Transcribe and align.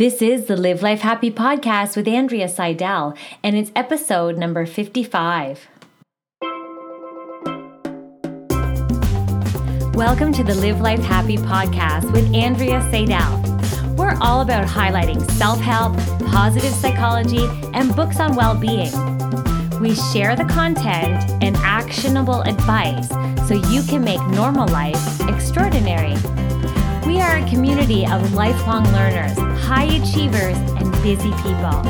This 0.00 0.22
is 0.22 0.46
the 0.46 0.56
Live 0.56 0.80
Life 0.80 1.02
Happy 1.02 1.30
podcast 1.30 1.94
with 1.94 2.08
Andrea 2.08 2.48
Seidel, 2.48 3.14
and 3.42 3.54
it's 3.54 3.70
episode 3.76 4.38
number 4.38 4.64
55. 4.64 5.68
Welcome 9.92 10.32
to 10.32 10.42
the 10.42 10.56
Live 10.58 10.80
Life 10.80 11.00
Happy 11.00 11.36
podcast 11.36 12.10
with 12.12 12.34
Andrea 12.34 12.80
Seidel. 12.90 13.42
We're 13.94 14.16
all 14.22 14.40
about 14.40 14.66
highlighting 14.66 15.30
self 15.32 15.60
help, 15.60 15.94
positive 16.30 16.72
psychology, 16.72 17.44
and 17.74 17.94
books 17.94 18.20
on 18.20 18.34
well 18.34 18.54
being. 18.58 18.92
We 19.80 19.94
share 19.94 20.34
the 20.34 20.46
content 20.48 21.30
and 21.44 21.58
actionable 21.58 22.40
advice 22.40 23.10
so 23.46 23.52
you 23.68 23.82
can 23.82 24.02
make 24.02 24.26
normal 24.28 24.66
life 24.68 25.20
extraordinary. 25.28 26.14
We 27.06 27.20
are 27.20 27.38
a 27.38 27.48
community 27.48 28.06
of 28.06 28.34
lifelong 28.34 28.84
learners, 28.92 29.36
high 29.58 29.84
achievers, 29.84 30.56
and 30.56 30.92
busy 31.02 31.30
people. 31.42 31.82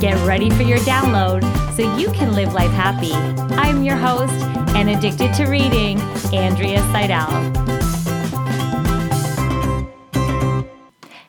Get 0.00 0.16
ready 0.26 0.48
for 0.50 0.62
your 0.62 0.78
download 0.78 1.42
so 1.76 1.96
you 1.96 2.10
can 2.12 2.32
live 2.32 2.54
life 2.54 2.70
happy. 2.70 3.12
I'm 3.56 3.82
your 3.82 3.96
host 3.96 4.32
and 4.74 4.88
addicted 4.88 5.34
to 5.34 5.46
reading, 5.46 6.00
Andrea 6.32 6.80
Seidel. 6.92 7.28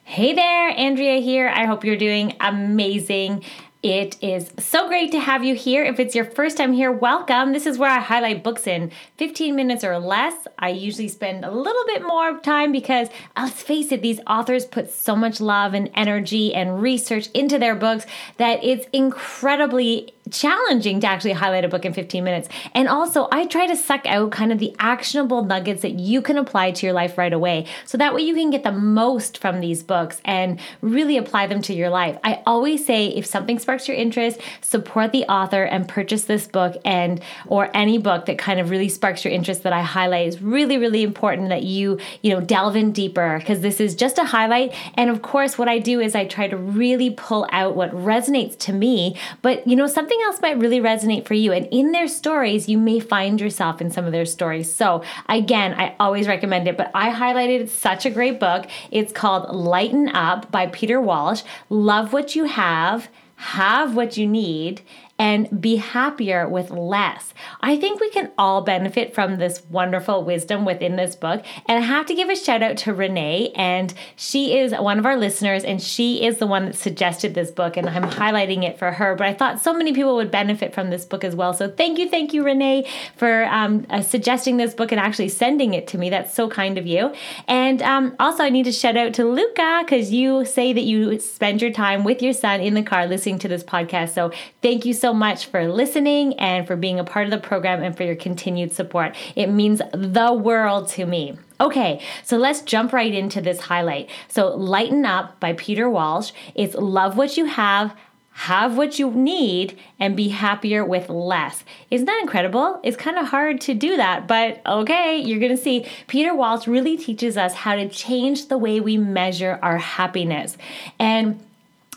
Hey 0.04 0.34
there, 0.34 0.70
Andrea 0.70 1.20
here. 1.20 1.50
I 1.50 1.66
hope 1.66 1.84
you're 1.84 1.98
doing 1.98 2.36
amazing. 2.40 3.44
It 3.82 4.22
is 4.22 4.52
so 4.60 4.90
great 4.90 5.14
to 5.14 5.22
have 5.22 5.42
you 5.46 5.56
here. 5.56 5.86
If 5.86 6.02
it's 6.02 6.14
your 6.14 6.26
first 6.26 6.58
time 6.58 6.74
here, 6.74 6.92
welcome. 6.92 7.54
This 7.54 7.66
is 7.66 7.78
where 7.78 7.90
I 7.90 8.02
highlight 8.02 8.44
books 8.44 8.68
in 8.68 8.92
15 9.16 9.56
minutes 9.56 9.86
or 9.86 9.98
less. 10.00 10.36
I 10.58 10.72
usually 10.72 11.08
spend 11.08 11.46
a 11.46 11.52
little 11.52 11.86
bit 11.86 12.02
more 12.06 12.42
time 12.42 12.74
because 12.74 13.08
let's 13.38 13.64
face 13.64 13.94
it, 13.94 14.02
these 14.02 14.20
authors 14.28 14.66
put 14.66 14.92
so 14.92 15.16
much 15.16 15.40
love 15.40 15.74
and 15.74 15.90
energy 15.94 16.54
and 16.54 16.82
research 16.82 17.30
into 17.32 17.58
their 17.58 17.74
books 17.74 18.06
that 18.36 18.62
it's 18.66 18.86
incredibly 18.92 20.14
challenging 20.32 21.00
to 21.02 21.08
actually 21.08 21.34
highlight 21.34 21.66
a 21.66 21.68
book 21.68 21.86
in 21.86 21.94
15 21.94 22.24
minutes. 22.24 22.50
And 22.74 22.88
also, 22.88 23.28
I 23.32 23.46
try 23.46 23.68
to 23.68 23.76
suck 23.76 24.06
out 24.06 24.32
kind 24.32 24.52
of 24.52 24.60
the 24.60 24.76
actionable 24.80 25.44
nuggets 25.44 25.82
that 25.82 25.94
you 25.94 26.22
can 26.22 26.38
apply 26.38 26.72
to 26.72 26.86
your 26.86 26.94
life 26.94 27.18
right 27.18 27.34
away. 27.34 27.66
So 27.86 27.98
that 27.98 28.14
way 28.14 28.22
you 28.22 28.34
can 28.36 28.50
get 28.50 28.64
the 28.64 28.72
most 28.72 29.38
from 29.38 29.60
these 29.60 29.84
books 29.84 30.22
and 30.26 30.60
really 30.82 31.18
apply 31.18 31.48
them 31.48 31.62
to 31.64 31.74
your 31.74 31.90
life. 31.90 32.18
I 32.24 32.42
always 32.46 32.86
say 32.86 33.08
if 33.08 33.26
something 33.26 33.60
sparks 33.60 33.88
your 33.88 33.98
interest, 33.98 34.40
support 34.62 35.12
the 35.12 35.26
author 35.26 35.64
and 35.64 35.88
purchase 35.88 36.26
this 36.26 36.48
book 36.48 36.76
and 36.86 37.22
or 37.48 37.70
any 37.74 37.98
book 37.98 38.26
that 38.26 38.38
kind 38.38 38.60
of 38.60 38.70
really 38.70 38.90
sparks 38.90 39.24
your 39.24 39.34
interest 39.34 39.64
that 39.64 39.74
I 39.74 39.82
highlight 39.82 40.28
is 40.28 40.42
really 40.42 40.78
really 40.78 41.04
important 41.04 41.50
that 41.50 41.64
you, 41.64 42.00
you 42.22 42.32
know, 42.32 42.42
delve 42.42 42.76
in 42.76 42.92
deeper 42.92 43.40
because 43.40 43.62
this 43.62 43.80
is 43.80 43.96
just 43.96 44.18
a 44.18 44.24
highlight 44.24 44.74
and 44.96 45.10
of 45.10 45.22
course 45.22 45.58
what 45.58 45.68
I 45.68 45.80
do 45.80 46.00
is 46.00 46.16
I 46.16 46.26
try 46.26 46.48
to 46.48 46.58
really 46.58 47.10
pull 47.10 47.48
out 47.52 47.76
what 47.76 47.92
resonates 47.92 48.58
to 48.60 48.74
me, 48.74 49.18
but 49.42 49.68
you 49.68 49.76
know 49.76 49.88
something 49.88 50.19
something 50.20 50.34
else 50.34 50.42
might 50.42 50.62
really 50.62 50.80
resonate 50.80 51.26
for 51.26 51.34
you. 51.34 51.52
And 51.52 51.68
in 51.72 51.92
their 51.92 52.08
stories, 52.08 52.68
you 52.68 52.78
may 52.78 53.00
find 53.00 53.40
yourself 53.40 53.82
in 53.82 53.92
some 53.92 54.06
of 54.06 54.12
their 54.12 54.26
stories. 54.26 54.74
So, 54.74 55.04
again, 55.28 55.74
I 55.74 55.96
always 56.00 56.28
recommend 56.28 56.68
it, 56.68 56.78
but 56.78 56.92
I 56.94 57.12
highlighted 57.12 57.70
such 57.70 58.06
a 58.06 58.10
great 58.10 58.40
book. 58.40 58.66
It's 58.92 59.14
called 59.14 59.54
Lighten 59.56 60.10
Up 60.10 60.52
by 60.52 60.68
Peter 60.68 61.00
Walsh. 61.00 61.44
Love 61.70 62.14
what 62.14 62.36
you 62.36 62.46
have, 62.46 63.10
have 63.36 63.96
what 63.96 64.18
you 64.18 64.28
need, 64.28 64.82
and 65.20 65.62
be 65.62 65.76
happier 65.76 66.48
with 66.48 66.72
less. 66.72 67.34
I 67.60 67.78
think 67.78 68.00
we 68.00 68.10
can 68.10 68.32
all 68.38 68.62
benefit 68.62 69.14
from 69.14 69.38
this 69.38 69.62
wonderful 69.70 70.24
wisdom 70.24 70.64
within 70.64 70.96
this 70.96 71.16
book. 71.16 71.44
And 71.68 71.78
I 71.78 71.86
have 71.86 72.06
to 72.06 72.16
give 72.16 72.30
a 72.30 72.36
shout 72.36 72.64
out 72.64 72.78
to 72.78 72.94
Renee, 72.94 73.52
and 73.56 73.94
she 74.16 74.58
is 74.58 74.72
one 74.72 74.98
of 74.98 75.06
our 75.06 75.18
listeners, 75.18 75.64
and 75.64 75.82
she 75.82 76.26
is 76.26 76.38
the 76.38 76.48
one 76.48 76.66
that 76.66 76.76
suggested 76.76 77.36
this 77.36 77.52
book, 77.52 77.76
and 77.76 77.90
I'm 77.90 78.10
highlighting 78.10 78.64
it 78.64 78.80
for 78.80 78.92
her. 78.92 79.16
But 79.16 79.28
I 79.28 79.34
thought 79.34 79.62
so 79.62 79.74
many 79.74 79.94
people 79.94 80.16
would 80.16 80.32
benefit 80.32 80.74
from 80.74 80.90
this 80.90 81.06
book 81.06 81.24
as 81.24 81.36
well. 81.36 81.54
So 81.54 81.70
thank 81.70 82.00
you, 82.00 82.10
thank 82.10 82.34
you, 82.34 82.44
Renee, 82.44 82.88
for 83.18 83.46
um, 83.46 83.86
uh, 83.90 84.02
suggesting 84.02 84.58
this 84.58 84.74
book 84.74 84.92
and 84.92 85.02
actually 85.02 85.30
sending 85.30 85.74
it 85.74 85.88
to 85.88 85.98
me. 85.98 86.10
That's 86.10 86.34
so 86.34 86.50
kind 86.50 86.78
of 86.78 86.88
you. 86.88 87.14
And 87.48 87.82
um, 87.82 88.16
also, 88.20 88.44
I 88.44 88.50
need 88.50 88.64
to 88.64 88.72
shout 88.72 88.96
out 88.96 89.14
to 89.16 89.26
Luca 89.26 89.82
because 89.84 90.12
you 90.12 90.46
say 90.46 90.72
that 90.72 90.84
you 90.84 91.20
spend 91.20 91.62
your 91.62 91.72
time 91.72 92.06
with 92.06 92.22
your 92.22 92.34
son 92.34 92.62
in 92.62 92.74
the 92.74 92.84
car 92.84 93.06
listening 93.06 93.40
to 93.40 93.48
this 93.50 93.64
podcast. 93.64 94.14
So 94.14 94.32
thank 94.62 94.86
you 94.86 94.94
so 94.94 95.09
so 95.10 95.14
much 95.16 95.48
for 95.48 95.68
listening 95.68 96.36
and 96.36 96.68
for 96.68 96.76
being 96.76 97.00
a 97.00 97.04
part 97.04 97.26
of 97.26 97.32
the 97.32 97.40
program 97.40 97.82
and 97.82 97.98
for 97.98 98.04
your 98.04 98.16
continued 98.16 98.72
support. 98.72 99.16
It 99.36 99.48
means 99.48 99.82
the 99.92 100.32
world 100.32 100.88
to 100.90 101.08
me. 101.08 101.36
Okay, 101.60 102.00
so 102.24 102.38
let's 102.38 102.62
jump 102.62 102.94
right 102.94 103.12
into 103.12 103.42
this 103.42 103.60
highlight. 103.60 104.08
So, 104.28 104.56
Lighten 104.56 105.06
Up 105.06 105.40
by 105.40 105.54
Peter 105.54 105.90
Walsh. 105.90 106.32
It's 106.54 106.76
love 106.76 107.18
what 107.18 107.38
you 107.38 107.46
have, 107.46 107.96
have 108.34 108.78
what 108.78 109.00
you 109.00 109.10
need, 109.10 109.80
and 110.00 110.16
be 110.16 110.28
happier 110.28 110.86
with 110.86 111.10
less. 111.10 111.64
Isn't 111.90 112.06
that 112.06 112.20
incredible? 112.22 112.80
It's 112.84 112.96
kind 112.96 113.18
of 113.18 113.30
hard 113.30 113.60
to 113.62 113.74
do 113.74 113.98
that, 113.98 114.28
but 114.28 114.62
okay, 114.64 115.18
you're 115.18 115.40
gonna 115.40 115.58
see. 115.58 115.88
Peter 116.06 116.36
Walsh 116.36 116.68
really 116.68 116.98
teaches 116.98 117.36
us 117.36 117.56
how 117.56 117.76
to 117.76 117.90
change 117.90 118.48
the 118.48 118.60
way 118.60 118.80
we 118.80 118.96
measure 118.96 119.58
our 119.64 119.80
happiness. 119.80 120.56
And 121.00 121.44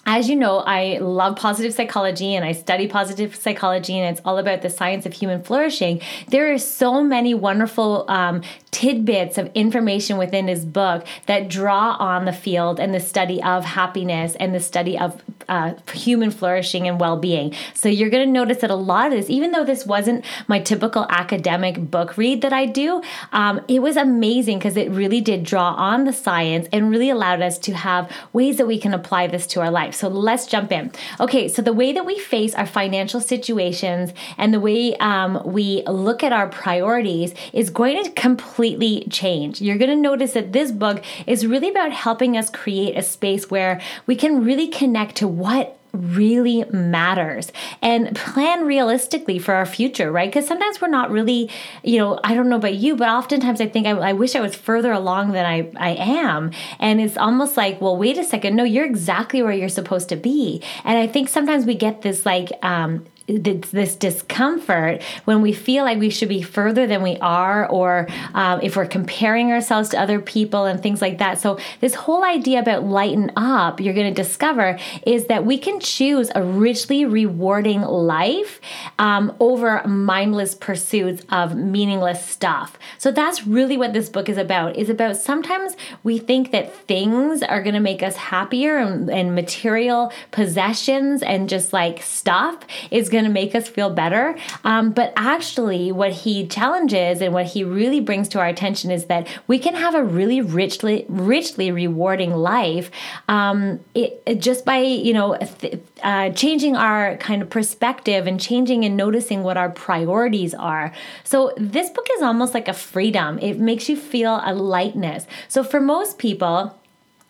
as 0.04 0.28
you 0.28 0.34
know, 0.34 0.58
I 0.58 0.98
love 0.98 1.36
positive 1.36 1.72
psychology 1.72 2.34
and 2.34 2.44
I 2.44 2.52
study 2.52 2.88
positive 2.88 3.36
psychology, 3.36 3.96
and 3.96 4.12
it's 4.16 4.24
all 4.24 4.38
about 4.38 4.62
the 4.62 4.70
science 4.70 5.06
of 5.06 5.12
human 5.12 5.42
flourishing. 5.42 6.00
There 6.28 6.52
are 6.52 6.58
so 6.58 7.04
many 7.04 7.34
wonderful 7.34 8.04
um, 8.08 8.42
tidbits 8.72 9.38
of 9.38 9.50
information 9.54 10.16
within 10.16 10.48
his 10.48 10.64
book 10.64 11.06
that 11.26 11.48
draw 11.48 11.92
on 12.00 12.24
the 12.24 12.32
field 12.32 12.80
and 12.80 12.92
the 12.92 13.00
study 13.00 13.40
of 13.42 13.64
happiness 13.64 14.34
and 14.40 14.54
the 14.54 14.60
study 14.60 14.98
of 14.98 15.22
uh, 15.48 15.74
human 15.92 16.30
flourishing 16.30 16.88
and 16.88 16.98
well 16.98 17.16
being. 17.16 17.54
So 17.74 17.88
you're 17.88 18.10
going 18.10 18.26
to 18.26 18.32
notice 18.32 18.58
that 18.58 18.70
a 18.70 18.74
lot 18.74 19.06
of 19.06 19.12
this, 19.12 19.30
even 19.30 19.52
though 19.52 19.64
this 19.64 19.86
wasn't 19.86 20.24
my 20.48 20.58
typical 20.58 21.06
academic 21.10 21.90
book 21.90 22.16
read 22.16 22.42
that 22.42 22.52
I 22.52 22.66
do, 22.66 23.02
um, 23.32 23.60
it 23.68 23.82
was 23.82 23.96
amazing 23.96 24.58
because 24.58 24.76
it 24.76 24.90
really 24.90 25.20
did 25.20 25.44
draw 25.44 25.74
on 25.74 26.04
the 26.04 26.12
science 26.12 26.66
and 26.72 26.90
really 26.90 27.10
allowed 27.10 27.42
us 27.42 27.58
to 27.58 27.74
have 27.74 28.10
ways 28.32 28.56
that 28.56 28.66
we 28.66 28.78
can 28.78 28.94
apply 28.94 29.26
this 29.26 29.46
to 29.48 29.60
our 29.60 29.70
life. 29.70 29.91
So 29.92 30.08
let's 30.08 30.46
jump 30.46 30.72
in. 30.72 30.92
Okay, 31.20 31.48
so 31.48 31.62
the 31.62 31.72
way 31.72 31.92
that 31.92 32.06
we 32.06 32.18
face 32.18 32.54
our 32.54 32.66
financial 32.66 33.20
situations 33.20 34.12
and 34.38 34.52
the 34.52 34.60
way 34.60 34.96
um, 34.96 35.42
we 35.44 35.82
look 35.86 36.22
at 36.22 36.32
our 36.32 36.48
priorities 36.48 37.34
is 37.52 37.70
going 37.70 38.02
to 38.04 38.10
completely 38.10 39.06
change. 39.10 39.60
You're 39.60 39.78
going 39.78 39.90
to 39.90 39.96
notice 39.96 40.32
that 40.32 40.52
this 40.52 40.72
book 40.72 41.02
is 41.26 41.46
really 41.46 41.68
about 41.68 41.92
helping 41.92 42.36
us 42.36 42.50
create 42.50 42.96
a 42.96 43.02
space 43.02 43.50
where 43.50 43.80
we 44.06 44.16
can 44.16 44.44
really 44.44 44.68
connect 44.68 45.16
to 45.16 45.28
what 45.28 45.78
really 45.92 46.64
matters 46.70 47.52
and 47.82 48.16
plan 48.16 48.64
realistically 48.64 49.38
for 49.38 49.54
our 49.54 49.66
future, 49.66 50.10
right? 50.10 50.30
Because 50.30 50.46
sometimes 50.46 50.80
we're 50.80 50.88
not 50.88 51.10
really, 51.10 51.50
you 51.82 51.98
know, 51.98 52.18
I 52.24 52.34
don't 52.34 52.48
know 52.48 52.56
about 52.56 52.74
you, 52.74 52.96
but 52.96 53.08
oftentimes 53.08 53.60
I 53.60 53.68
think 53.68 53.86
I, 53.86 53.90
I, 53.90 54.12
wish 54.12 54.34
I 54.34 54.40
was 54.40 54.54
further 54.54 54.90
along 54.92 55.32
than 55.32 55.44
I, 55.44 55.70
I 55.76 55.90
am. 55.90 56.50
And 56.78 57.00
it's 57.00 57.16
almost 57.18 57.56
like, 57.56 57.80
well, 57.80 57.96
wait 57.96 58.16
a 58.16 58.24
second. 58.24 58.56
No, 58.56 58.64
you're 58.64 58.86
exactly 58.86 59.42
where 59.42 59.52
you're 59.52 59.68
supposed 59.68 60.08
to 60.08 60.16
be. 60.16 60.62
And 60.84 60.98
I 60.98 61.06
think 61.06 61.28
sometimes 61.28 61.66
we 61.66 61.74
get 61.74 62.02
this 62.02 62.24
like 62.24 62.50
um, 62.62 63.04
this 63.26 63.94
discomfort 63.96 65.02
when 65.24 65.42
we 65.42 65.52
feel 65.52 65.84
like 65.84 65.98
we 65.98 66.10
should 66.10 66.28
be 66.28 66.42
further 66.42 66.86
than 66.86 67.02
we 67.02 67.16
are, 67.18 67.66
or 67.68 68.08
um, 68.34 68.60
if 68.62 68.76
we're 68.76 68.86
comparing 68.86 69.52
ourselves 69.52 69.90
to 69.90 70.00
other 70.00 70.20
people 70.20 70.64
and 70.64 70.82
things 70.82 71.00
like 71.00 71.18
that. 71.18 71.38
So, 71.38 71.58
this 71.80 71.94
whole 71.94 72.24
idea 72.24 72.60
about 72.60 72.84
lighten 72.84 73.30
up, 73.36 73.80
you're 73.80 73.94
going 73.94 74.12
to 74.12 74.22
discover 74.22 74.78
is 75.06 75.26
that 75.26 75.44
we 75.46 75.58
can 75.58 75.80
choose 75.80 76.30
a 76.34 76.42
richly 76.42 77.04
rewarding 77.04 77.82
life 77.82 78.60
um, 78.98 79.34
over 79.40 79.86
mindless 79.86 80.54
pursuits 80.54 81.24
of 81.30 81.54
meaningless 81.56 82.24
stuff. 82.24 82.78
So, 82.98 83.10
that's 83.12 83.46
really 83.46 83.76
what 83.76 83.92
this 83.92 84.08
book 84.08 84.28
is 84.28 84.38
about. 84.38 84.76
Is 84.76 84.88
about 84.88 85.16
sometimes 85.16 85.76
we 86.02 86.18
think 86.18 86.50
that 86.52 86.74
things 86.86 87.42
are 87.42 87.62
going 87.62 87.74
to 87.74 87.80
make 87.80 88.02
us 88.02 88.16
happier 88.16 88.78
and, 88.78 89.08
and 89.10 89.34
material 89.34 90.12
possessions 90.30 91.22
and 91.22 91.48
just 91.48 91.72
like 91.72 92.02
stuff 92.02 92.58
is 92.90 93.08
going 93.12 93.24
to 93.24 93.30
make 93.30 93.54
us 93.54 93.68
feel 93.68 93.90
better. 93.90 94.36
Um, 94.64 94.90
but 94.90 95.12
actually, 95.16 95.92
what 95.92 96.12
he 96.12 96.46
challenges 96.48 97.20
and 97.20 97.32
what 97.32 97.46
he 97.46 97.62
really 97.62 98.00
brings 98.00 98.28
to 98.30 98.40
our 98.40 98.48
attention 98.48 98.90
is 98.90 99.06
that 99.06 99.28
we 99.46 99.58
can 99.58 99.74
have 99.74 99.94
a 99.94 100.02
really 100.02 100.40
richly, 100.40 101.06
richly 101.08 101.70
rewarding 101.70 102.34
life 102.34 102.90
um, 103.28 103.80
it, 103.94 104.22
it 104.26 104.40
just 104.40 104.64
by 104.64 104.78
you 104.78 105.12
know 105.12 105.36
th- 105.36 105.80
uh, 106.02 106.30
changing 106.30 106.76
our 106.76 107.16
kind 107.18 107.42
of 107.42 107.50
perspective 107.50 108.26
and 108.26 108.40
changing 108.40 108.84
and 108.84 108.96
noticing 108.96 109.42
what 109.42 109.56
our 109.56 109.70
priorities 109.70 110.54
are. 110.54 110.92
So 111.24 111.52
this 111.56 111.90
book 111.90 112.06
is 112.16 112.22
almost 112.22 112.54
like 112.54 112.68
a 112.68 112.72
freedom. 112.72 113.38
It 113.38 113.58
makes 113.58 113.88
you 113.88 113.96
feel 113.96 114.40
a 114.44 114.54
lightness. 114.54 115.26
So 115.48 115.62
for 115.62 115.80
most 115.80 116.18
people 116.18 116.78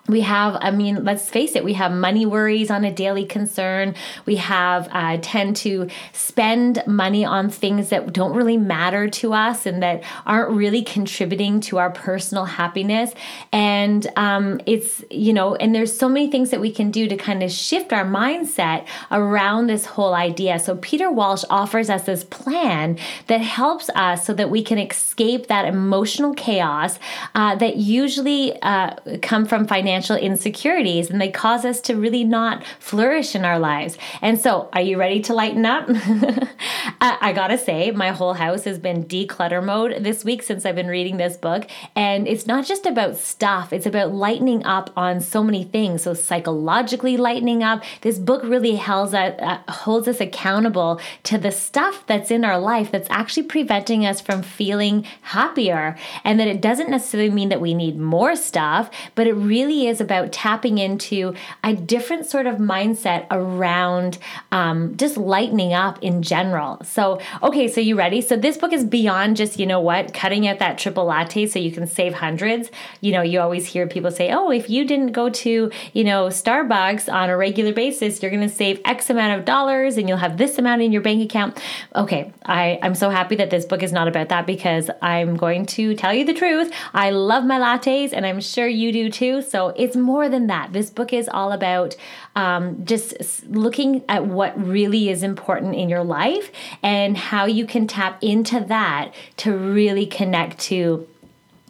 we 0.09 0.23
have 0.23 0.57
i 0.61 0.71
mean 0.71 1.05
let's 1.05 1.31
face 1.31 1.55
it 1.55 1.65
we 1.65 1.75
have 1.75 1.93
money 1.93 2.27
worries 2.27 2.71
on 2.71 2.85
a 2.85 2.93
daily 2.93 3.25
concern. 3.25 3.95
We 4.27 4.37
have 4.37 4.89
uh, 4.93 5.19
tend 5.21 5.57
to 5.57 5.89
spend 6.13 6.83
money 6.87 7.25
on 7.25 7.51
things 7.51 7.89
that 7.91 8.13
don't 8.13 8.35
really 8.35 8.57
matter 8.57 9.09
to 9.09 9.33
us 9.33 9.67
and 9.67 9.83
that 9.83 10.03
aren't 10.27 10.51
really 10.51 10.83
contributing 10.83 11.61
to 11.63 11.79
our 11.79 11.91
personal 11.91 12.45
happiness. 12.45 13.13
And 13.53 14.07
um, 14.17 14.61
it's 14.67 15.05
you 15.11 15.33
know 15.33 15.55
and 15.57 15.75
there's 15.75 15.97
so 15.97 16.09
many 16.09 16.31
things 16.31 16.51
that 16.51 16.61
we 16.61 16.73
can 16.73 16.91
do 16.91 17.09
to 17.09 17.17
kind 17.17 17.43
of 17.43 17.51
shift 17.51 17.93
our 17.93 18.05
mindset 18.05 18.87
around 19.11 19.67
this 19.67 19.87
whole 19.87 20.15
idea. 20.15 20.59
So 20.59 20.77
peter 20.77 21.11
walsh 21.11 21.45
offers 21.51 21.91
us 21.91 22.05
this 22.05 22.25
plan 22.25 22.99
that 23.27 23.41
helps 23.41 23.89
us 23.95 24.27
so 24.27 24.35
that 24.35 24.51
we 24.51 24.63
can 24.63 24.79
escape 24.79 25.47
that 25.49 25.65
emotional 25.65 26.35
chaos 26.35 26.99
uh, 27.35 27.55
that 27.57 27.77
usually 27.77 28.61
uh, 28.63 28.95
come 29.23 29.47
from 29.47 29.67
financial 29.67 29.92
financial 29.93 30.17
insecurities 30.17 31.11
and 31.11 31.21
they 31.21 31.31
cause 31.31 31.67
us 31.67 31.79
to 31.79 31.95
really 31.95 32.25
not 32.25 32.65
flourish 32.79 33.35
in 33.35 33.45
our 33.45 33.59
lives. 33.59 33.99
And 34.23 34.41
so, 34.41 34.71
are 34.73 34.81
you 34.81 34.99
ready 34.99 35.21
to 35.21 35.35
lighten 35.35 35.67
up? 35.67 35.87
I 37.01 37.33
gotta 37.35 37.59
say, 37.59 37.91
my 37.91 38.11
whole 38.11 38.33
house 38.33 38.65
has 38.65 38.79
been 38.79 39.05
declutter 39.05 39.63
mode 39.63 40.03
this 40.03 40.25
week 40.25 40.43
since 40.43 40.65
I've 40.65 40.75
been 40.75 40.89
reading 40.89 41.19
this 41.19 41.37
book. 41.37 41.67
And 41.95 42.27
it's 42.27 42.47
not 42.47 42.65
just 42.65 42.87
about 42.87 43.19
stuff, 43.19 43.71
it's 43.71 43.85
about 43.85 44.15
lightening 44.15 44.65
up 44.65 44.89
on 44.97 45.21
so 45.21 45.43
many 45.45 45.63
things. 45.63 46.05
So, 46.05 46.15
psychologically 46.15 47.19
lightening 47.19 47.63
up. 47.63 47.83
This 48.01 48.19
book 48.19 48.43
really 48.45 48.77
holds, 48.77 49.13
uh, 49.13 49.61
holds 49.69 50.09
us 50.09 50.21
accountable 50.21 51.01
to 51.25 51.37
the 51.37 51.53
stuff 51.53 52.05
that's 52.07 52.31
in 52.31 52.47
our 52.47 52.59
life 52.59 52.91
that's 52.91 53.11
actually 53.11 53.43
preventing 53.43 54.07
us 54.07 54.23
from 54.23 54.43
feeling 54.43 55.05
happier. 55.21 55.99
And 56.25 56.41
that 56.41 56.49
it 56.49 56.63
doesn't 56.63 56.89
necessarily 56.89 57.31
mean 57.31 57.51
that 57.51 57.61
we 57.61 57.75
need 57.75 57.99
more 57.99 58.37
stuff, 58.37 58.91
but 59.15 59.27
it 59.27 59.35
really 59.35 59.82
is 59.87 60.01
about 60.01 60.33
tapping 60.33 60.79
into 60.79 61.35
a 61.63 61.75
different 61.75 62.27
sort 62.27 62.47
of 62.47 62.57
mindset 62.57 63.27
around 63.31 64.19
um, 64.51 64.97
just 64.97 65.17
lightening 65.17 65.73
up 65.73 65.99
in 66.03 66.23
general. 66.23 66.83
So, 66.85 67.21
okay, 67.43 67.69
so 67.69 67.81
you 67.81 67.97
ready? 67.97 68.21
So, 68.21 68.37
this 68.37 68.57
book 68.57 68.73
is 68.73 68.85
beyond 68.85 69.37
just, 69.37 69.59
you 69.59 69.67
know 69.67 69.81
what, 69.81 70.15
cutting 70.15 70.47
out 70.47 70.59
that 70.59 70.79
triple 70.79 71.05
latte 71.05 71.47
so 71.47 71.59
you 71.59 71.73
can 71.73 71.87
save 71.87 72.15
hundreds. 72.15 72.71
You 73.01 73.13
know, 73.13 73.23
you 73.23 73.41
always 73.41 73.67
hear 73.67 73.87
people 73.87 74.11
say, 74.11 74.31
oh, 74.33 74.51
if 74.51 74.69
you 74.71 74.85
didn't 74.85 75.13
go 75.13 75.29
to, 75.29 75.71
you 75.93 76.05
know, 76.05 76.27
Starbucks 76.27 77.13
on 77.13 77.31
a 77.31 77.37
regular 77.37 77.73
basis, 77.73 78.23
you're 78.23 78.31
going 78.31 78.49
to 78.49 78.55
save 78.55 78.81
X 78.85 79.11
amount 79.11 79.39
of 79.39 79.45
dollars 79.45 79.97
and 79.97 80.09
you'll 80.09 80.19
have 80.19 80.37
this 80.37 80.59
amount 80.59 80.83
in 80.83 80.93
your 80.93 81.03
bank 81.03 81.23
account. 81.23 81.61
Okay, 81.95 82.33
I, 82.45 82.79
I'm 82.83 82.95
so 82.95 83.11
happy 83.11 83.37
that 83.37 83.51
this 83.51 83.65
book 83.65 83.83
is 83.83 83.93
not 83.93 84.09
about 84.09 84.29
that 84.29 84.47
because 84.47 84.91
I'm 85.01 85.37
going 85.37 85.67
to 85.67 85.95
tell 85.95 86.13
you 86.13 86.25
the 86.25 86.35
truth. 86.35 86.73
I 86.95 87.11
love 87.11 87.45
my 87.45 87.59
lattes 87.59 88.13
and 88.13 88.27
I'm 88.27 88.41
sure 88.41 88.67
you 88.67 88.93
do 88.93 89.11
too. 89.11 89.43
So, 89.43 89.72
it's 89.77 89.97
more 89.97 90.29
than 90.29 90.47
that. 90.49 90.73
This 90.73 90.91
book 90.91 91.13
is 91.13 91.29
all 91.29 91.53
about 91.53 91.97
um, 92.37 92.85
just 92.85 93.47
looking 93.47 94.03
at 94.09 94.27
what 94.27 94.61
really 94.61 95.09
is 95.09 95.23
important 95.23 95.75
in 95.75 95.89
your 95.89 96.05
life 96.05 96.51
and 96.83 97.17
how 97.17 97.47
you 97.47 97.67
can 97.67 97.87
tap 97.87 98.23
into 98.23 98.61
that 98.61 99.13
to 99.39 99.57
really 99.57 100.07
connect 100.07 100.59
to 100.61 101.07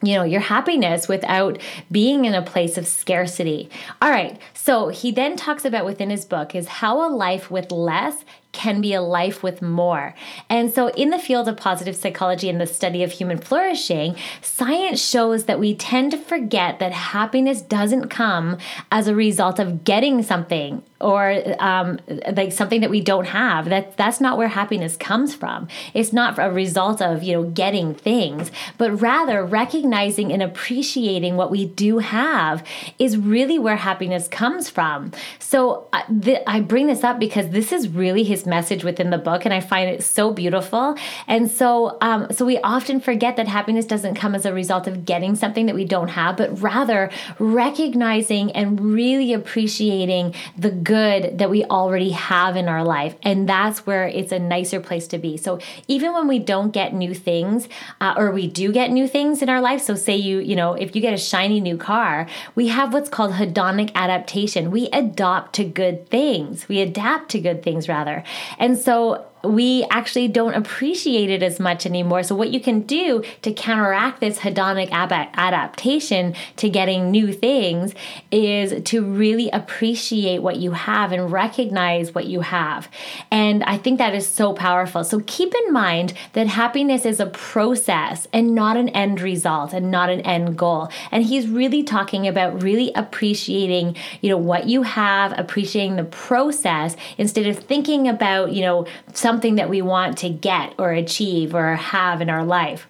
you 0.04 0.16
know 0.16 0.24
your 0.24 0.40
happiness 0.40 1.06
without 1.06 1.58
being 1.90 2.24
in 2.24 2.34
a 2.34 2.42
place 2.42 2.76
of 2.76 2.88
scarcity 2.88 3.70
all 4.00 4.10
right 4.10 4.40
so 4.52 4.88
he 4.88 5.12
then 5.12 5.36
talks 5.36 5.64
about 5.64 5.84
within 5.84 6.10
his 6.10 6.24
book 6.24 6.56
is 6.56 6.66
how 6.66 7.06
a 7.06 7.08
life 7.08 7.50
with 7.50 7.70
less 7.70 8.24
can 8.52 8.80
be 8.80 8.94
a 8.94 9.02
life 9.02 9.42
with 9.42 9.62
more. 9.62 10.14
And 10.48 10.72
so, 10.72 10.88
in 10.90 11.10
the 11.10 11.18
field 11.18 11.48
of 11.48 11.56
positive 11.56 11.96
psychology 11.96 12.48
and 12.48 12.60
the 12.60 12.66
study 12.66 13.02
of 13.02 13.12
human 13.12 13.38
flourishing, 13.38 14.16
science 14.40 15.02
shows 15.02 15.44
that 15.44 15.58
we 15.58 15.74
tend 15.74 16.12
to 16.12 16.18
forget 16.18 16.78
that 16.78 16.92
happiness 16.92 17.62
doesn't 17.62 18.08
come 18.08 18.58
as 18.90 19.08
a 19.08 19.14
result 19.14 19.58
of 19.58 19.84
getting 19.84 20.22
something 20.22 20.82
or 21.02 21.42
um, 21.58 21.98
like 22.32 22.52
something 22.52 22.80
that 22.80 22.90
we 22.90 23.00
don't 23.00 23.26
have. 23.26 23.68
That 23.68 23.96
that's 23.96 24.20
not 24.20 24.38
where 24.38 24.48
happiness 24.48 24.96
comes 24.96 25.34
from. 25.34 25.68
It's 25.94 26.12
not 26.12 26.38
a 26.38 26.50
result 26.50 27.02
of 27.02 27.22
you 27.22 27.34
know 27.34 27.44
getting 27.50 27.94
things, 27.94 28.50
but 28.78 28.90
rather 29.00 29.44
recognizing 29.44 30.32
and 30.32 30.42
appreciating 30.42 31.36
what 31.36 31.50
we 31.50 31.66
do 31.66 31.98
have 31.98 32.64
is 32.98 33.16
really 33.16 33.58
where 33.58 33.76
happiness 33.76 34.28
comes 34.28 34.70
from. 34.70 35.12
So 35.38 35.88
uh, 35.92 36.02
th- 36.22 36.42
I 36.46 36.60
bring 36.60 36.86
this 36.86 37.04
up 37.04 37.18
because 37.18 37.50
this 37.50 37.72
is 37.72 37.88
really 37.88 38.22
his 38.22 38.46
message 38.46 38.84
within 38.84 39.10
the 39.10 39.18
book, 39.18 39.44
and 39.44 39.52
I 39.52 39.60
find 39.60 39.90
it 39.90 40.02
so 40.02 40.32
beautiful. 40.32 40.96
And 41.26 41.50
so 41.50 41.98
um, 42.00 42.28
so 42.30 42.44
we 42.46 42.58
often 42.58 43.00
forget 43.00 43.36
that 43.36 43.48
happiness 43.48 43.86
doesn't 43.86 44.14
come 44.14 44.34
as 44.34 44.46
a 44.46 44.52
result 44.52 44.86
of 44.86 45.04
getting 45.04 45.34
something 45.34 45.66
that 45.66 45.74
we 45.74 45.84
don't 45.84 46.08
have, 46.08 46.36
but 46.36 46.60
rather 46.62 47.10
recognizing 47.38 48.52
and 48.52 48.80
really 48.80 49.32
appreciating 49.32 50.34
the 50.56 50.70
good 50.70 50.91
good 50.92 51.38
that 51.38 51.48
we 51.48 51.64
already 51.64 52.10
have 52.10 52.54
in 52.54 52.68
our 52.68 52.84
life. 52.84 53.14
And 53.22 53.48
that's 53.48 53.86
where 53.86 54.06
it's 54.06 54.30
a 54.30 54.38
nicer 54.38 54.78
place 54.78 55.06
to 55.08 55.18
be. 55.18 55.38
So 55.38 55.58
even 55.88 56.12
when 56.12 56.28
we 56.28 56.38
don't 56.38 56.70
get 56.70 56.92
new 56.92 57.14
things, 57.14 57.66
uh, 57.98 58.14
or 58.16 58.30
we 58.30 58.46
do 58.46 58.72
get 58.72 58.90
new 58.90 59.08
things 59.08 59.40
in 59.40 59.48
our 59.48 59.62
life, 59.62 59.80
so 59.80 59.94
say 59.94 60.16
you, 60.16 60.40
you 60.40 60.54
know, 60.54 60.74
if 60.74 60.94
you 60.94 61.00
get 61.00 61.14
a 61.14 61.18
shiny 61.32 61.60
new 61.60 61.78
car, 61.78 62.26
we 62.54 62.68
have 62.68 62.92
what's 62.92 63.08
called 63.08 63.32
hedonic 63.32 63.90
adaptation. 63.94 64.70
We 64.70 64.88
adopt 64.88 65.54
to 65.54 65.64
good 65.64 66.10
things, 66.10 66.68
we 66.68 66.80
adapt 66.80 67.30
to 67.30 67.40
good 67.40 67.62
things 67.62 67.88
rather. 67.88 68.22
And 68.58 68.76
so 68.76 69.26
we 69.44 69.84
actually 69.90 70.28
don't 70.28 70.54
appreciate 70.54 71.30
it 71.30 71.42
as 71.42 71.58
much 71.58 71.86
anymore. 71.86 72.22
So, 72.22 72.34
what 72.34 72.50
you 72.50 72.60
can 72.60 72.82
do 72.82 73.22
to 73.42 73.52
counteract 73.52 74.20
this 74.20 74.38
hedonic 74.38 74.90
adaptation 74.90 76.34
to 76.56 76.68
getting 76.68 77.10
new 77.10 77.32
things 77.32 77.94
is 78.30 78.82
to 78.84 79.04
really 79.04 79.50
appreciate 79.50 80.42
what 80.42 80.56
you 80.56 80.72
have 80.72 81.12
and 81.12 81.30
recognize 81.32 82.14
what 82.14 82.26
you 82.26 82.40
have. 82.40 82.88
And 83.30 83.64
I 83.64 83.78
think 83.78 83.98
that 83.98 84.14
is 84.14 84.28
so 84.28 84.52
powerful. 84.52 85.04
So, 85.04 85.20
keep 85.26 85.52
in 85.66 85.72
mind 85.72 86.14
that 86.34 86.46
happiness 86.46 87.04
is 87.04 87.20
a 87.20 87.26
process 87.26 88.28
and 88.32 88.54
not 88.54 88.76
an 88.76 88.88
end 88.90 89.20
result 89.20 89.72
and 89.72 89.90
not 89.90 90.10
an 90.10 90.20
end 90.20 90.56
goal. 90.56 90.88
And 91.10 91.24
he's 91.24 91.48
really 91.48 91.82
talking 91.82 92.28
about 92.28 92.62
really 92.62 92.92
appreciating, 92.94 93.96
you 94.20 94.30
know, 94.30 94.38
what 94.38 94.66
you 94.66 94.82
have, 94.82 95.36
appreciating 95.38 95.96
the 95.96 96.04
process 96.04 96.96
instead 97.18 97.46
of 97.46 97.58
thinking 97.58 98.08
about, 98.08 98.52
you 98.52 98.62
know, 98.62 98.86
some 99.12 99.31
something 99.32 99.54
that 99.54 99.70
we 99.70 99.80
want 99.80 100.18
to 100.18 100.28
get 100.28 100.74
or 100.76 100.92
achieve 100.92 101.54
or 101.54 101.74
have 101.74 102.20
in 102.20 102.28
our 102.28 102.44
life. 102.44 102.86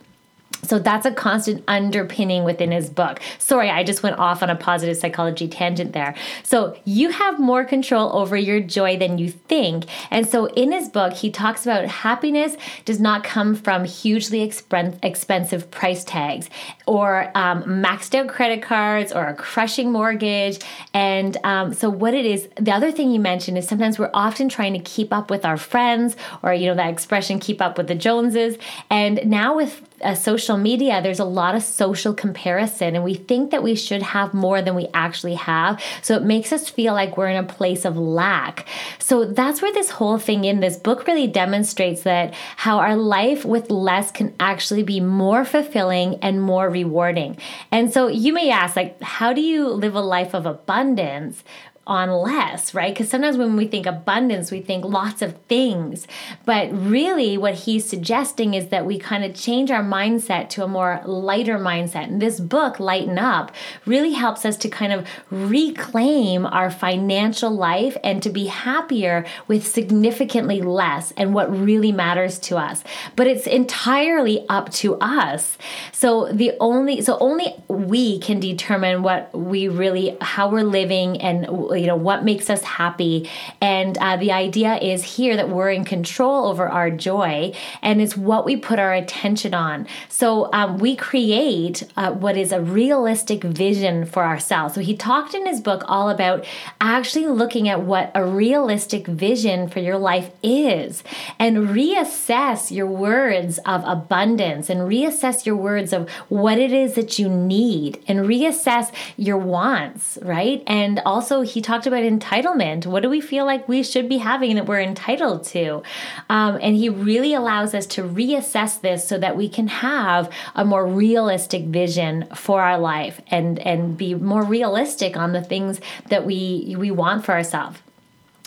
So 0.64 0.78
that's 0.78 1.04
a 1.04 1.12
constant 1.12 1.64
underpinning 1.66 2.44
within 2.44 2.70
his 2.70 2.88
book. 2.88 3.20
Sorry, 3.38 3.68
I 3.68 3.82
just 3.82 4.02
went 4.02 4.18
off 4.18 4.42
on 4.42 4.50
a 4.50 4.54
positive 4.54 4.96
psychology 4.96 5.48
tangent 5.48 5.92
there. 5.92 6.14
So 6.44 6.78
you 6.84 7.10
have 7.10 7.40
more 7.40 7.64
control 7.64 8.16
over 8.16 8.36
your 8.36 8.60
joy 8.60 8.96
than 8.96 9.18
you 9.18 9.30
think. 9.30 9.86
And 10.10 10.26
so 10.26 10.46
in 10.46 10.70
his 10.70 10.88
book, 10.88 11.14
he 11.14 11.30
talks 11.30 11.66
about 11.66 11.86
happiness 11.86 12.56
does 12.84 13.00
not 13.00 13.24
come 13.24 13.56
from 13.56 13.84
hugely 13.84 14.42
expensive 14.42 15.70
price 15.70 16.04
tags 16.04 16.48
or 16.86 17.30
um, 17.34 17.64
maxed 17.64 18.14
out 18.14 18.28
credit 18.28 18.62
cards 18.62 19.12
or 19.12 19.26
a 19.26 19.34
crushing 19.34 19.90
mortgage. 19.90 20.60
And 20.94 21.36
um, 21.44 21.74
so 21.74 21.90
what 21.90 22.14
it 22.14 22.24
is, 22.24 22.48
the 22.60 22.72
other 22.72 22.92
thing 22.92 23.10
you 23.10 23.20
mentioned 23.20 23.58
is 23.58 23.66
sometimes 23.66 23.98
we're 23.98 24.10
often 24.14 24.48
trying 24.48 24.74
to 24.74 24.78
keep 24.78 25.12
up 25.12 25.28
with 25.28 25.44
our 25.44 25.56
friends 25.56 26.16
or, 26.42 26.54
you 26.54 26.69
know, 26.69 26.74
that 26.74 26.90
expression, 26.90 27.40
keep 27.40 27.60
up 27.60 27.78
with 27.78 27.88
the 27.88 27.94
Joneses. 27.96 28.58
And 28.90 29.20
now 29.24 29.56
with 29.56 29.82
uh, 30.02 30.14
social 30.14 30.56
media, 30.56 31.00
there's 31.02 31.20
a 31.20 31.24
lot 31.24 31.54
of 31.54 31.62
social 31.62 32.14
comparison, 32.14 32.94
and 32.94 33.04
we 33.04 33.14
think 33.14 33.50
that 33.50 33.62
we 33.62 33.74
should 33.74 34.02
have 34.02 34.34
more 34.34 34.62
than 34.62 34.74
we 34.74 34.88
actually 34.94 35.34
have. 35.34 35.80
So 36.02 36.16
it 36.16 36.22
makes 36.22 36.52
us 36.52 36.68
feel 36.68 36.94
like 36.94 37.16
we're 37.16 37.28
in 37.28 37.42
a 37.42 37.46
place 37.46 37.84
of 37.84 37.96
lack. 37.96 38.66
So 38.98 39.24
that's 39.24 39.62
where 39.62 39.72
this 39.72 39.90
whole 39.90 40.18
thing 40.18 40.44
in 40.44 40.60
this 40.60 40.76
book 40.76 41.06
really 41.06 41.26
demonstrates 41.26 42.02
that 42.02 42.34
how 42.56 42.78
our 42.78 42.96
life 42.96 43.44
with 43.44 43.70
less 43.70 44.10
can 44.10 44.34
actually 44.40 44.82
be 44.82 45.00
more 45.00 45.44
fulfilling 45.44 46.16
and 46.16 46.42
more 46.42 46.68
rewarding. 46.68 47.38
And 47.70 47.92
so 47.92 48.08
you 48.08 48.32
may 48.32 48.50
ask, 48.50 48.76
like, 48.76 49.00
how 49.02 49.32
do 49.32 49.40
you 49.40 49.68
live 49.68 49.94
a 49.94 50.00
life 50.00 50.34
of 50.34 50.46
abundance 50.46 51.44
on 51.84 52.10
less, 52.10 52.74
right? 52.74 52.94
Because 52.94 53.08
sometimes 53.08 53.36
when 53.36 53.56
we 53.56 53.67
think 53.67 53.86
abundance, 53.86 54.53
we 54.53 54.60
think 54.60 54.84
lots 54.84 55.20
of 55.20 55.36
things. 55.48 56.06
But 56.44 56.70
really, 56.72 57.36
what 57.36 57.55
he's 57.55 57.84
suggesting 57.84 58.55
is 58.55 58.69
that 58.69 58.86
we 58.86 58.98
kind 58.98 59.24
of 59.24 59.34
change 59.34 59.70
our 59.70 59.82
mindset 59.82 60.48
to 60.51 60.65
a 60.65 60.69
more 60.69 61.01
lighter 61.05 61.58
mindset. 61.58 62.05
And 62.05 62.22
this 62.22 62.39
book, 62.39 62.79
Lighten 62.79 63.19
Up, 63.19 63.51
really 63.84 64.12
helps 64.12 64.44
us 64.44 64.56
to 64.58 64.69
kind 64.69 64.93
of 64.93 65.08
reclaim 65.31 66.46
our 66.46 66.70
financial 66.70 67.51
life 67.51 67.96
and 68.05 68.22
to 68.22 68.31
be 68.31 68.46
happier 68.46 69.24
with 69.48 69.67
significantly 69.67 70.62
less 70.62 71.12
and 71.17 71.34
what 71.34 71.51
really 71.51 71.91
matters 71.91 72.39
to 72.41 72.58
us. 72.58 72.84
But 73.17 73.27
it's 73.27 73.48
entirely 73.48 74.46
up 74.48 74.70
to 74.74 74.96
us. 75.01 75.58
So 75.91 76.31
the 76.32 76.53
only, 76.60 77.03
so 77.03 77.19
only 77.19 77.56
we 77.67 78.20
can 78.20 78.39
determine 78.39 79.03
what 79.03 79.36
we 79.36 79.67
really, 79.67 80.17
how 80.20 80.48
we're 80.48 80.62
living 80.62 81.20
and 81.20 81.71
you 81.74 81.86
know 81.86 81.96
what 81.96 82.24
makes 82.24 82.50
us 82.50 82.62
happy. 82.62 83.29
And 83.60 83.96
uh, 83.98 84.17
the 84.17 84.32
idea 84.32 84.76
is 84.76 85.02
here 85.02 85.36
that 85.36 85.48
we're 85.48 85.70
in 85.70 85.84
control 85.84 86.46
over 86.46 86.69
our 86.69 86.91
joy 86.91 87.55
and 87.82 88.00
it's 88.00 88.17
what 88.17 88.44
we 88.44 88.56
put 88.56 88.79
our 88.79 88.93
attention 88.93 89.55
on. 89.55 89.86
So 90.08 90.52
um, 90.52 90.79
we 90.79 90.96
create 90.96 91.84
uh, 91.96 92.12
what 92.12 92.36
is 92.36 92.52
a 92.52 92.60
realistic 92.60 93.43
vision 93.44 94.05
for 94.05 94.24
ourselves. 94.24 94.74
So 94.74 94.81
he 94.81 94.96
talked 94.96 95.34
in 95.34 95.46
his 95.46 95.60
book 95.60 95.82
all 95.86 96.10
about 96.10 96.44
actually 96.81 97.26
looking 97.26 97.69
at 97.69 97.82
what 97.82 98.10
a 98.14 98.24
realistic 98.24 99.06
vision 99.06 99.69
for 99.69 99.81
your 99.81 99.98
life 99.98 100.31
is 100.43 101.02
and 101.38 101.69
reassess 101.69 102.70
your 102.70 102.86
words 102.86 103.58
of 103.64 103.82
abundance 103.86 104.69
and 104.69 104.82
reassess 104.82 105.46
your 105.46 105.56
words 105.56 105.93
of 105.93 106.08
what 106.29 106.58
it 106.58 106.72
is 106.72 106.94
that 106.94 107.19
you 107.19 107.29
need 107.29 108.02
and 108.06 108.20
reassess 108.20 108.93
your 109.17 109.38
wants, 109.38 110.19
right? 110.22 110.62
And 110.67 111.00
also, 111.06 111.43
he 111.43 111.61
talked 111.62 111.86
about 111.86 112.02
entitlement. 112.02 112.86
What 112.86 113.02
do 113.02 113.08
we 113.10 113.20
feel 113.20 113.46
like 113.46 113.69
we 113.69 113.82
should 113.82 114.08
be 114.08 114.19
having 114.19 114.56
that 114.56 114.66
we're 114.66 114.81
entitled 114.81 115.44
to? 115.44 115.82
Um, 116.28 116.58
and 116.60 116.76
he 116.76 116.88
really 116.88 117.34
allows 117.34 117.74
us 117.74 117.86
to 117.86 118.02
reassess 118.02 118.81
this 118.81 119.06
so 119.06 119.19
that 119.19 119.36
we 119.36 119.48
can 119.48 119.69
have 119.69 120.31
a 120.54 120.64
more 120.64 120.86
realistic 120.86 121.64
vision 121.64 122.28
for 122.34 122.60
our 122.62 122.78
life 122.78 123.20
and 123.28 123.58
and 123.60 123.96
be 123.96 124.14
more 124.14 124.44
realistic 124.44 125.16
on 125.16 125.32
the 125.32 125.42
things 125.42 125.81
that 126.08 126.26
we 126.26 126.74
we 126.78 126.90
want 126.90 127.24
for 127.24 127.32
ourselves. 127.32 127.78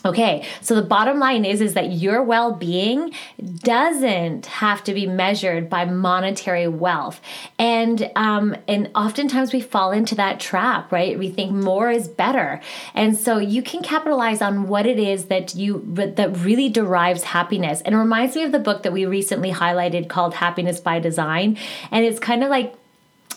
Okay, 0.05 0.45
so 0.62 0.75
the 0.75 0.83
bottom 0.83 1.17
line 1.17 1.45
is 1.45 1.62
is 1.62 1.74
that 1.74 1.91
your 1.93 2.21
well-being 2.21 3.12
doesn't 3.43 4.45
have 4.45 4.83
to 4.83 4.93
be 4.93 5.07
measured 5.07 5.67
by 5.67 5.85
monetary 5.85 6.67
wealth, 6.67 7.19
and 7.57 8.12
um, 8.15 8.55
and 8.67 8.91
oftentimes 8.93 9.51
we 9.51 9.62
fall 9.62 9.91
into 9.91 10.13
that 10.13 10.39
trap, 10.39 10.91
right? 10.91 11.17
We 11.17 11.31
think 11.31 11.53
more 11.53 11.89
is 11.89 12.07
better, 12.07 12.62
and 12.93 13.17
so 13.17 13.39
you 13.39 13.63
can 13.63 13.81
capitalize 13.81 14.43
on 14.43 14.67
what 14.67 14.85
it 14.85 15.00
is 15.00 15.25
that 15.25 15.55
you 15.55 15.83
that 15.95 16.38
really 16.38 16.69
derives 16.69 17.24
happiness. 17.24 17.81
And 17.81 17.95
it 17.95 17.97
reminds 17.97 18.35
me 18.35 18.43
of 18.43 18.51
the 18.51 18.59
book 18.59 18.83
that 18.83 18.93
we 18.93 19.07
recently 19.07 19.51
highlighted 19.51 20.07
called 20.07 20.35
Happiness 20.35 20.79
by 20.79 21.00
Design, 21.00 21.57
and 21.89 22.05
it's 22.05 22.19
kind 22.19 22.43
of 22.43 22.51
like 22.51 22.75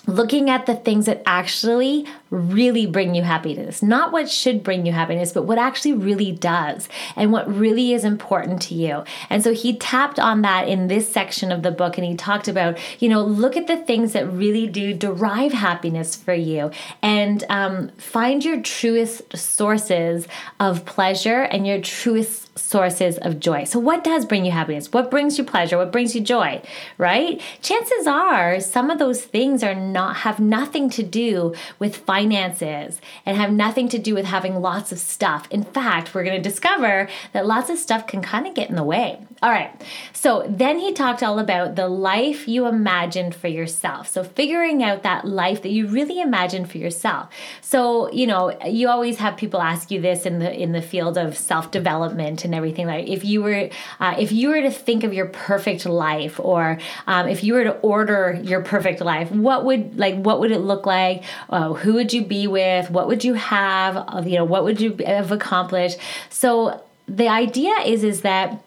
looking 0.06 0.48
at 0.48 0.66
the 0.66 0.74
things 0.74 1.06
that 1.06 1.22
actually 1.26 2.06
really 2.30 2.86
bring 2.86 3.14
you 3.14 3.22
happiness. 3.22 3.82
Not 3.82 4.12
what 4.12 4.30
should 4.30 4.62
bring 4.62 4.86
you 4.86 4.92
happiness, 4.92 5.32
but 5.32 5.44
what 5.44 5.58
actually 5.58 5.94
really 5.94 6.32
does 6.32 6.88
and 7.16 7.32
what 7.32 7.52
really 7.52 7.92
is 7.92 8.04
important 8.04 8.60
to 8.62 8.74
you. 8.74 9.04
And 9.30 9.42
so 9.42 9.52
he 9.54 9.76
tapped 9.76 10.18
on 10.18 10.42
that 10.42 10.68
in 10.68 10.88
this 10.88 11.10
section 11.10 11.50
of 11.50 11.62
the 11.62 11.70
book 11.70 11.96
and 11.96 12.06
he 12.06 12.14
talked 12.14 12.48
about, 12.48 12.78
you 13.00 13.08
know, 13.08 13.22
look 13.22 13.56
at 13.56 13.66
the 13.66 13.76
things 13.76 14.12
that 14.12 14.30
really 14.30 14.66
do 14.66 14.92
derive 14.92 15.52
happiness 15.52 16.16
for 16.16 16.34
you 16.34 16.70
and 17.02 17.44
um, 17.48 17.88
find 17.96 18.44
your 18.44 18.60
truest 18.60 19.36
sources 19.36 20.28
of 20.60 20.84
pleasure 20.84 21.42
and 21.42 21.66
your 21.66 21.80
truest 21.80 22.58
sources 22.58 23.18
of 23.18 23.40
joy. 23.40 23.64
So, 23.64 23.78
what 23.78 24.04
does 24.04 24.26
bring 24.26 24.44
you 24.44 24.50
happiness? 24.50 24.92
What 24.92 25.10
brings 25.10 25.38
you 25.38 25.44
pleasure? 25.44 25.78
What 25.78 25.92
brings 25.92 26.14
you 26.14 26.20
joy? 26.20 26.62
Right? 26.98 27.40
Chances 27.62 28.06
are 28.06 28.60
some 28.60 28.90
of 28.90 28.98
those 28.98 29.22
things 29.22 29.62
are 29.62 29.74
not 29.74 30.18
have 30.18 30.40
nothing 30.40 30.90
to 30.90 31.02
do 31.02 31.54
with 31.78 31.96
finances 32.18 33.00
and 33.24 33.36
have 33.36 33.52
nothing 33.52 33.88
to 33.88 33.98
do 33.98 34.12
with 34.12 34.24
having 34.24 34.60
lots 34.60 34.90
of 34.90 34.98
stuff. 34.98 35.46
In 35.50 35.62
fact, 35.62 36.14
we're 36.14 36.24
going 36.24 36.42
to 36.42 36.48
discover 36.48 37.08
that 37.32 37.46
lots 37.46 37.70
of 37.70 37.78
stuff 37.78 38.08
can 38.08 38.20
kind 38.22 38.46
of 38.46 38.54
get 38.54 38.68
in 38.68 38.74
the 38.74 38.82
way. 38.82 39.20
All 39.40 39.50
right. 39.50 39.70
So 40.12 40.44
then 40.48 40.80
he 40.80 40.92
talked 40.92 41.22
all 41.22 41.38
about 41.38 41.76
the 41.76 41.86
life 41.86 42.48
you 42.48 42.66
imagined 42.66 43.36
for 43.36 43.46
yourself. 43.46 44.08
So 44.08 44.24
figuring 44.24 44.82
out 44.82 45.04
that 45.04 45.24
life 45.24 45.62
that 45.62 45.70
you 45.70 45.86
really 45.86 46.20
imagined 46.20 46.68
for 46.68 46.78
yourself. 46.78 47.28
So, 47.60 48.10
you 48.10 48.26
know, 48.26 48.58
you 48.66 48.88
always 48.88 49.18
have 49.18 49.36
people 49.36 49.60
ask 49.60 49.92
you 49.92 50.00
this 50.00 50.26
in 50.26 50.40
the 50.40 50.52
in 50.52 50.72
the 50.72 50.82
field 50.82 51.16
of 51.16 51.38
self-development 51.38 52.44
and 52.44 52.52
everything 52.52 52.88
like 52.88 53.06
if 53.06 53.24
you 53.24 53.42
were 53.42 53.70
uh, 54.00 54.16
if 54.18 54.32
you 54.32 54.48
were 54.48 54.60
to 54.60 54.72
think 54.72 55.04
of 55.04 55.14
your 55.14 55.26
perfect 55.26 55.86
life 55.86 56.40
or 56.40 56.78
um, 57.06 57.28
if 57.28 57.44
you 57.44 57.54
were 57.54 57.64
to 57.64 57.76
order 57.78 58.40
your 58.42 58.62
perfect 58.62 59.00
life, 59.00 59.30
what 59.30 59.64
would 59.64 59.96
like 59.96 60.16
what 60.16 60.40
would 60.40 60.50
it 60.50 60.62
look 60.62 60.84
like? 60.84 61.22
Uh, 61.48 61.74
who 61.74 61.94
would 61.94 62.07
you 62.12 62.22
be 62.22 62.46
with? 62.46 62.90
What 62.90 63.06
would 63.06 63.24
you 63.24 63.34
have? 63.34 63.96
Uh, 63.96 64.22
you 64.24 64.36
know, 64.36 64.44
what 64.44 64.64
would 64.64 64.80
you 64.80 64.96
have 65.06 65.32
accomplished? 65.32 65.98
So 66.30 66.82
the 67.06 67.28
idea 67.28 67.74
is 67.84 68.04
is 68.04 68.22
that 68.22 68.62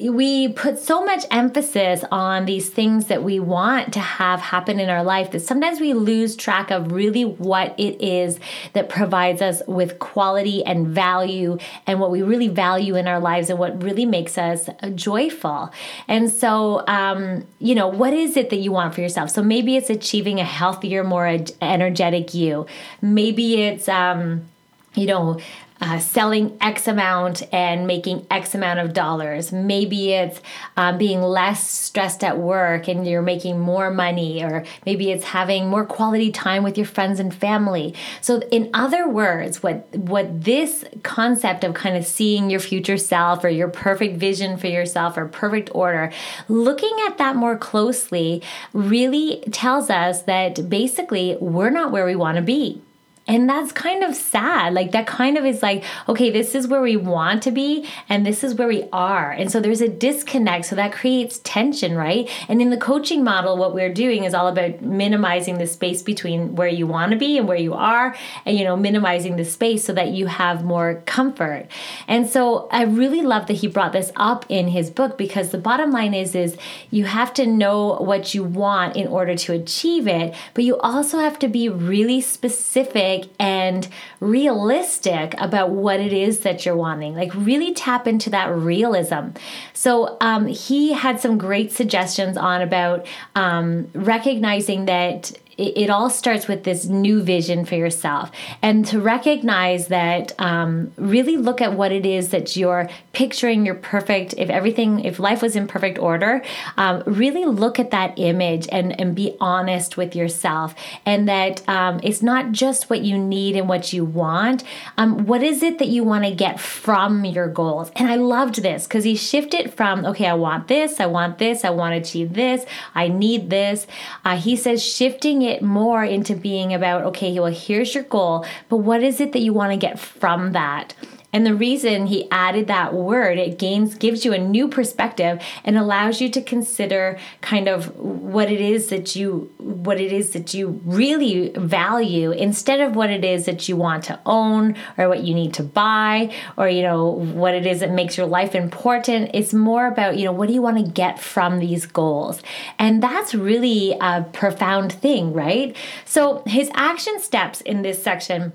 we 0.00 0.48
put 0.48 0.78
so 0.78 1.04
much 1.04 1.24
emphasis 1.30 2.04
on 2.10 2.44
these 2.44 2.68
things 2.68 3.06
that 3.06 3.22
we 3.22 3.40
want 3.40 3.92
to 3.94 4.00
have 4.00 4.40
happen 4.40 4.78
in 4.78 4.88
our 4.88 5.02
life 5.02 5.32
that 5.32 5.40
sometimes 5.40 5.80
we 5.80 5.94
lose 5.94 6.36
track 6.36 6.70
of 6.70 6.92
really 6.92 7.24
what 7.24 7.74
it 7.78 8.00
is 8.00 8.38
that 8.74 8.88
provides 8.88 9.42
us 9.42 9.62
with 9.66 9.98
quality 9.98 10.64
and 10.64 10.86
value 10.86 11.58
and 11.86 11.98
what 12.00 12.10
we 12.10 12.22
really 12.22 12.48
value 12.48 12.94
in 12.94 13.08
our 13.08 13.20
lives 13.20 13.50
and 13.50 13.58
what 13.58 13.82
really 13.82 14.06
makes 14.06 14.38
us 14.38 14.68
joyful. 14.94 15.72
And 16.06 16.30
so, 16.30 16.86
um, 16.86 17.46
you 17.58 17.74
know, 17.74 17.88
what 17.88 18.12
is 18.12 18.36
it 18.36 18.50
that 18.50 18.56
you 18.56 18.72
want 18.72 18.94
for 18.94 19.00
yourself? 19.00 19.30
So 19.30 19.42
maybe 19.42 19.76
it's 19.76 19.90
achieving 19.90 20.38
a 20.38 20.44
healthier, 20.44 21.02
more 21.02 21.26
energetic 21.60 22.34
you. 22.34 22.66
Maybe 23.02 23.62
it's, 23.62 23.88
um, 23.88 24.46
you 24.94 25.06
know, 25.06 25.38
uh, 25.80 25.98
selling 25.98 26.56
X 26.60 26.88
amount 26.88 27.42
and 27.52 27.86
making 27.86 28.26
X 28.30 28.54
amount 28.54 28.80
of 28.80 28.92
dollars. 28.92 29.52
Maybe 29.52 30.12
it's 30.12 30.40
um, 30.76 30.98
being 30.98 31.22
less 31.22 31.68
stressed 31.68 32.24
at 32.24 32.38
work 32.38 32.88
and 32.88 33.06
you're 33.06 33.22
making 33.22 33.60
more 33.60 33.90
money, 33.90 34.42
or 34.42 34.64
maybe 34.84 35.10
it's 35.10 35.24
having 35.24 35.68
more 35.68 35.84
quality 35.84 36.32
time 36.32 36.62
with 36.62 36.76
your 36.76 36.86
friends 36.86 37.20
and 37.20 37.34
family. 37.34 37.94
So, 38.20 38.40
in 38.50 38.70
other 38.74 39.08
words, 39.08 39.62
what 39.62 39.88
what 39.94 40.44
this 40.44 40.84
concept 41.02 41.64
of 41.64 41.74
kind 41.74 41.96
of 41.96 42.04
seeing 42.06 42.50
your 42.50 42.60
future 42.60 42.96
self 42.96 43.44
or 43.44 43.48
your 43.48 43.68
perfect 43.68 44.16
vision 44.16 44.56
for 44.56 44.66
yourself 44.66 45.16
or 45.16 45.26
perfect 45.26 45.70
order, 45.74 46.12
looking 46.48 46.96
at 47.06 47.18
that 47.18 47.36
more 47.36 47.56
closely 47.56 48.42
really 48.72 49.42
tells 49.52 49.90
us 49.90 50.22
that 50.22 50.68
basically 50.68 51.36
we're 51.40 51.70
not 51.70 51.92
where 51.92 52.06
we 52.06 52.16
want 52.16 52.36
to 52.36 52.42
be 52.42 52.82
and 53.28 53.48
that's 53.48 53.70
kind 53.70 54.02
of 54.02 54.14
sad. 54.14 54.74
Like, 54.74 54.90
that 54.92 55.06
kind 55.06 55.38
of 55.38 55.44
is 55.44 55.62
like, 55.62 55.84
okay, 56.08 56.30
this 56.30 56.54
is 56.54 56.66
where 56.66 56.80
we 56.80 56.96
want 56.96 57.42
to 57.44 57.52
be, 57.52 57.86
and 58.08 58.26
this 58.26 58.42
is 58.42 58.54
where 58.54 58.66
we 58.66 58.88
are. 58.92 59.30
And 59.30 59.52
so 59.52 59.60
there's 59.60 59.80
a 59.80 59.88
disconnect. 59.88 60.64
So 60.64 60.74
that 60.76 60.92
creates 60.92 61.38
tension, 61.44 61.94
right? 61.94 62.28
And 62.48 62.60
in 62.60 62.70
the 62.70 62.76
coaching 62.76 63.22
model, 63.22 63.56
what 63.56 63.74
we're 63.74 63.92
doing 63.92 64.24
is 64.24 64.34
all 64.34 64.48
about 64.48 64.82
minimizing 64.82 65.58
the 65.58 65.66
space 65.66 66.02
between 66.02 66.56
where 66.56 66.68
you 66.68 66.86
want 66.86 67.12
to 67.12 67.18
be 67.18 67.38
and 67.38 67.46
where 67.46 67.58
you 67.58 67.74
are, 67.74 68.16
and, 68.44 68.58
you 68.58 68.64
know, 68.64 68.76
minimizing 68.76 69.36
the 69.36 69.44
space 69.44 69.84
so 69.84 69.92
that 69.92 70.08
you 70.08 70.26
have 70.26 70.64
more 70.64 71.02
comfort. 71.06 71.66
And 72.06 72.28
so 72.28 72.68
I 72.72 72.84
really 72.84 73.22
love 73.22 73.46
that 73.48 73.54
he 73.54 73.66
brought 73.66 73.92
this 73.92 74.10
up 74.16 74.46
in 74.48 74.68
his 74.68 74.90
book 74.90 75.18
because 75.18 75.50
the 75.50 75.58
bottom 75.58 75.90
line 75.90 76.14
is, 76.14 76.34
is 76.34 76.56
you 76.90 77.04
have 77.04 77.34
to 77.34 77.46
know 77.46 77.98
what 77.98 78.34
you 78.34 78.42
want 78.42 78.96
in 78.96 79.06
order 79.06 79.36
to 79.36 79.52
achieve 79.52 80.06
it, 80.06 80.34
but 80.54 80.64
you 80.64 80.78
also 80.78 81.18
have 81.18 81.38
to 81.40 81.48
be 81.48 81.68
really 81.68 82.20
specific 82.20 83.17
and 83.38 83.88
realistic 84.20 85.34
about 85.38 85.70
what 85.70 86.00
it 86.00 86.12
is 86.12 86.40
that 86.40 86.64
you're 86.64 86.76
wanting. 86.76 87.14
Like, 87.14 87.34
really 87.34 87.72
tap 87.74 88.06
into 88.06 88.30
that 88.30 88.54
realism. 88.54 89.30
So, 89.72 90.16
um, 90.20 90.46
he 90.46 90.92
had 90.92 91.20
some 91.20 91.38
great 91.38 91.72
suggestions 91.72 92.36
on 92.36 92.62
about 92.62 93.06
um, 93.34 93.88
recognizing 93.94 94.84
that 94.86 95.32
it, 95.58 95.76
it, 95.76 95.90
all 95.90 96.08
starts 96.08 96.46
with 96.46 96.64
this 96.64 96.86
new 96.86 97.20
vision 97.22 97.64
for 97.64 97.74
yourself. 97.74 98.30
And 98.62 98.86
to 98.86 99.00
recognize 99.00 99.88
that 99.88 100.32
um, 100.40 100.92
really 100.96 101.36
look 101.36 101.60
at 101.60 101.74
what 101.74 101.92
it 101.92 102.06
is 102.06 102.30
that 102.30 102.56
you're 102.56 102.88
picturing 103.12 103.66
your 103.66 103.74
perfect 103.74 104.34
if 104.38 104.48
everything 104.48 105.00
if 105.00 105.18
life 105.18 105.42
was 105.42 105.56
in 105.56 105.66
perfect 105.66 105.98
order 105.98 106.42
um, 106.76 107.02
really 107.06 107.44
look 107.44 107.78
at 107.78 107.90
that 107.90 108.16
image 108.18 108.68
and 108.70 108.98
and 109.00 109.14
be 109.14 109.36
honest 109.40 109.96
with 109.96 110.14
yourself. 110.14 110.74
And 111.04 111.28
that 111.28 111.68
um, 111.68 112.00
it's 112.02 112.22
not 112.22 112.52
just 112.52 112.88
what 112.88 113.02
you 113.02 113.18
need 113.18 113.56
and 113.56 113.68
what 113.68 113.92
you 113.92 114.04
want. 114.04 114.62
Um, 114.96 115.26
what 115.26 115.42
is 115.42 115.62
it 115.62 115.78
that 115.78 115.88
you 115.88 116.04
want 116.04 116.24
to 116.24 116.34
get 116.34 116.60
from 116.60 117.24
your 117.24 117.48
goals? 117.48 117.90
And 117.96 118.08
i 118.08 118.14
loved 118.14 118.62
this 118.62 118.86
because 118.86 119.04
he 119.04 119.16
shifted 119.16 119.72
from 119.74 120.04
okay 120.04 120.26
i 120.26 120.34
want 120.34 120.68
this 120.68 121.00
i 121.00 121.06
want 121.06 121.38
this 121.38 121.64
i 121.64 121.70
want 121.70 121.92
to 121.94 122.00
achieve 122.00 122.34
this 122.34 122.64
i 122.94 123.08
need 123.08 123.50
this. 123.50 123.86
Uh, 124.24 124.36
he 124.36 124.56
says 124.56 124.82
shifting 124.82 125.42
it 125.48 125.62
more 125.62 126.04
into 126.04 126.34
being 126.34 126.72
about, 126.72 127.02
okay, 127.04 127.38
well, 127.38 127.52
here's 127.52 127.94
your 127.94 128.04
goal, 128.04 128.46
but 128.68 128.78
what 128.78 129.02
is 129.02 129.20
it 129.20 129.32
that 129.32 129.40
you 129.40 129.52
want 129.52 129.72
to 129.72 129.78
get 129.78 129.98
from 129.98 130.52
that? 130.52 130.94
And 131.32 131.44
the 131.44 131.54
reason 131.54 132.06
he 132.06 132.30
added 132.30 132.68
that 132.68 132.94
word, 132.94 133.38
it 133.38 133.58
gains 133.58 133.94
gives 133.94 134.24
you 134.24 134.32
a 134.32 134.38
new 134.38 134.66
perspective 134.66 135.42
and 135.62 135.76
allows 135.76 136.20
you 136.20 136.30
to 136.30 136.40
consider 136.40 137.18
kind 137.42 137.68
of 137.68 137.94
what 137.98 138.50
it 138.50 138.60
is 138.60 138.88
that 138.88 139.14
you 139.14 139.52
what 139.58 140.00
it 140.00 140.12
is 140.12 140.30
that 140.30 140.54
you 140.54 140.80
really 140.84 141.50
value 141.50 142.30
instead 142.30 142.80
of 142.80 142.96
what 142.96 143.10
it 143.10 143.24
is 143.24 143.44
that 143.44 143.68
you 143.68 143.76
want 143.76 144.04
to 144.04 144.18
own 144.24 144.74
or 144.96 145.08
what 145.08 145.22
you 145.22 145.34
need 145.34 145.52
to 145.54 145.62
buy 145.62 146.34
or 146.56 146.68
you 146.68 146.82
know 146.82 147.06
what 147.06 147.54
it 147.54 147.66
is 147.66 147.80
that 147.80 147.90
makes 147.90 148.16
your 148.16 148.26
life 148.26 148.54
important. 148.54 149.30
It's 149.34 149.52
more 149.52 149.86
about, 149.86 150.16
you 150.16 150.24
know, 150.24 150.32
what 150.32 150.48
do 150.48 150.54
you 150.54 150.62
want 150.62 150.78
to 150.78 150.92
get 150.92 151.20
from 151.20 151.58
these 151.58 151.84
goals? 151.84 152.42
And 152.78 153.02
that's 153.02 153.34
really 153.34 153.96
a 154.00 154.22
profound 154.32 154.92
thing, 154.92 155.32
right? 155.32 155.76
So 156.04 156.42
his 156.46 156.70
action 156.74 157.20
steps 157.20 157.60
in 157.60 157.82
this 157.82 158.02
section 158.02 158.52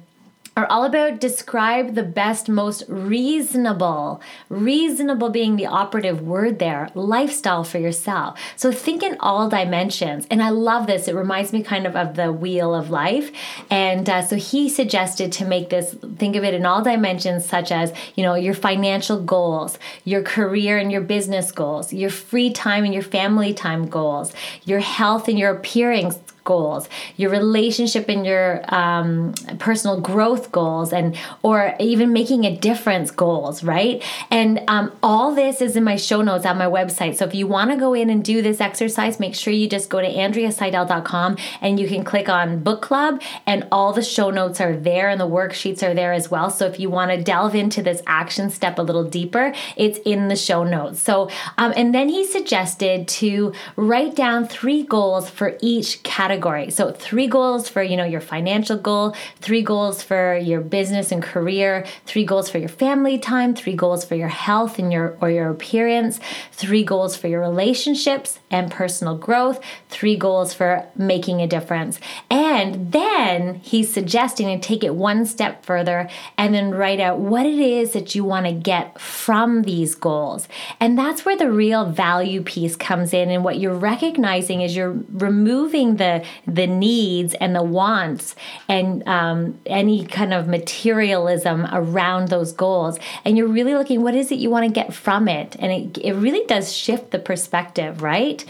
are 0.55 0.67
all 0.67 0.83
about 0.83 1.19
describe 1.19 1.95
the 1.95 2.03
best, 2.03 2.47
most 2.47 2.83
reasonable, 2.87 4.21
reasonable 4.49 5.29
being 5.29 5.55
the 5.55 5.65
operative 5.65 6.21
word 6.21 6.59
there, 6.59 6.89
lifestyle 6.93 7.63
for 7.63 7.79
yourself. 7.79 8.39
So 8.55 8.71
think 8.71 9.01
in 9.01 9.17
all 9.19 9.49
dimensions. 9.49 10.27
And 10.29 10.43
I 10.43 10.49
love 10.49 10.85
this. 10.85 11.07
It 11.07 11.15
reminds 11.15 11.53
me 11.53 11.63
kind 11.63 11.87
of 11.87 11.95
of 11.95 12.15
the 12.15 12.31
wheel 12.31 12.75
of 12.75 12.91
life. 12.91 13.31
And 13.71 14.07
uh, 14.07 14.21
so 14.21 14.35
he 14.35 14.69
suggested 14.69 15.31
to 15.33 15.45
make 15.45 15.69
this, 15.69 15.95
think 16.17 16.35
of 16.35 16.43
it 16.43 16.53
in 16.53 16.65
all 16.65 16.83
dimensions, 16.83 17.45
such 17.45 17.71
as, 17.71 17.91
you 18.15 18.23
know, 18.23 18.35
your 18.35 18.53
financial 18.53 19.19
goals, 19.19 19.79
your 20.03 20.21
career 20.21 20.77
and 20.77 20.91
your 20.91 21.01
business 21.01 21.51
goals, 21.51 21.91
your 21.91 22.11
free 22.11 22.51
time 22.51 22.83
and 22.83 22.93
your 22.93 23.03
family 23.03 23.53
time 23.53 23.87
goals, 23.87 24.33
your 24.65 24.79
health 24.79 25.27
and 25.27 25.39
your 25.39 25.51
appearance 25.51 26.19
goals, 26.43 26.89
your 27.17 27.29
relationship 27.29 28.09
and 28.09 28.25
your 28.25 28.61
um, 28.73 29.33
personal 29.59 29.99
growth 30.01 30.51
goals, 30.51 30.91
and 30.91 31.17
or 31.41 31.75
even 31.79 32.13
making 32.13 32.45
a 32.45 32.55
difference 32.55 33.11
goals, 33.11 33.63
right? 33.63 34.03
And 34.29 34.61
um, 34.67 34.91
all 35.01 35.33
this 35.33 35.61
is 35.61 35.75
in 35.75 35.83
my 35.83 35.95
show 35.95 36.21
notes 36.21 36.45
on 36.45 36.57
my 36.57 36.65
website. 36.65 37.15
So 37.15 37.25
if 37.25 37.33
you 37.33 37.47
want 37.47 37.71
to 37.71 37.77
go 37.77 37.93
in 37.93 38.09
and 38.09 38.23
do 38.23 38.41
this 38.41 38.59
exercise, 38.59 39.19
make 39.19 39.35
sure 39.35 39.53
you 39.53 39.69
just 39.69 39.89
go 39.89 40.01
to 40.01 40.07
andreaseidel.com 40.07 41.37
and 41.61 41.79
you 41.79 41.87
can 41.87 42.03
click 42.03 42.29
on 42.29 42.59
book 42.59 42.81
club, 42.81 43.21
and 43.45 43.67
all 43.71 43.93
the 43.93 44.03
show 44.03 44.29
notes 44.29 44.59
are 44.59 44.75
there, 44.75 45.09
and 45.09 45.19
the 45.19 45.27
worksheets 45.27 45.81
are 45.83 45.93
there 45.93 46.13
as 46.13 46.29
well. 46.29 46.49
So 46.49 46.65
if 46.65 46.79
you 46.79 46.89
want 46.89 47.11
to 47.11 47.21
delve 47.21 47.55
into 47.55 47.81
this 47.81 48.01
action 48.05 48.49
step 48.49 48.77
a 48.77 48.81
little 48.81 49.03
deeper, 49.03 49.53
it's 49.75 49.99
in 49.99 50.27
the 50.27 50.35
show 50.35 50.63
notes. 50.63 51.01
So 51.01 51.29
um, 51.57 51.73
and 51.75 51.93
then 51.93 52.09
he 52.09 52.25
suggested 52.25 53.07
to 53.07 53.53
write 53.75 54.15
down 54.15 54.47
three 54.47 54.83
goals 54.83 55.29
for 55.29 55.57
each 55.61 56.03
category 56.03 56.32
category. 56.33 56.71
So 56.71 56.91
three 56.91 57.27
goals 57.27 57.69
for, 57.69 57.83
you 57.83 57.95
know, 57.95 58.05
your 58.05 58.21
financial 58.21 58.77
goal, 58.77 59.15
three 59.39 59.61
goals 59.61 60.01
for 60.01 60.35
your 60.37 60.61
business 60.61 61.11
and 61.11 61.21
career, 61.21 61.85
three 62.05 62.25
goals 62.25 62.49
for 62.49 62.57
your 62.57 62.69
family 62.69 63.17
time, 63.19 63.53
three 63.53 63.75
goals 63.75 64.03
for 64.03 64.15
your 64.15 64.29
health 64.29 64.79
and 64.79 64.91
your 64.91 65.17
or 65.21 65.29
your 65.29 65.49
appearance, 65.49 66.19
three 66.51 66.83
goals 66.83 67.15
for 67.15 67.27
your 67.27 67.41
relationships 67.41 68.39
and 68.49 68.71
personal 68.71 69.17
growth, 69.17 69.59
three 69.89 70.15
goals 70.15 70.53
for 70.53 70.87
making 70.95 71.41
a 71.41 71.47
difference. 71.47 71.99
And 72.29 72.91
then 72.91 73.55
he's 73.55 73.93
suggesting 73.93 74.47
to 74.47 74.67
take 74.67 74.83
it 74.83 74.95
one 74.95 75.25
step 75.25 75.65
further 75.65 76.09
and 76.37 76.53
then 76.53 76.71
write 76.71 76.99
out 76.99 77.19
what 77.19 77.45
it 77.45 77.59
is 77.59 77.93
that 77.93 78.15
you 78.15 78.23
want 78.23 78.45
to 78.45 78.53
get 78.53 78.99
from 78.99 79.63
these 79.63 79.95
goals. 79.95 80.47
And 80.79 80.97
that's 80.97 81.25
where 81.25 81.37
the 81.37 81.51
real 81.51 81.85
value 81.85 82.41
piece 82.41 82.75
comes 82.75 83.13
in 83.13 83.29
and 83.29 83.43
what 83.43 83.59
you're 83.59 83.73
recognizing 83.73 84.61
is 84.61 84.75
you're 84.75 84.97
removing 85.11 85.97
the 85.97 86.22
the 86.47 86.67
needs 86.67 87.33
and 87.35 87.55
the 87.55 87.63
wants 87.63 88.35
and 88.67 89.07
um, 89.07 89.59
any 89.65 90.05
kind 90.05 90.33
of 90.33 90.47
materialism 90.47 91.67
around 91.71 92.29
those 92.29 92.51
goals. 92.51 92.99
And 93.25 93.37
you're 93.37 93.47
really 93.47 93.73
looking, 93.73 94.01
what 94.01 94.15
is 94.15 94.31
it 94.31 94.39
you 94.39 94.49
want 94.49 94.65
to 94.65 94.71
get 94.71 94.93
from 94.93 95.27
it? 95.27 95.55
And 95.59 95.71
it, 95.71 95.97
it 96.03 96.13
really 96.13 96.45
does 96.47 96.73
shift 96.73 97.11
the 97.11 97.19
perspective, 97.19 98.01
right? 98.01 98.43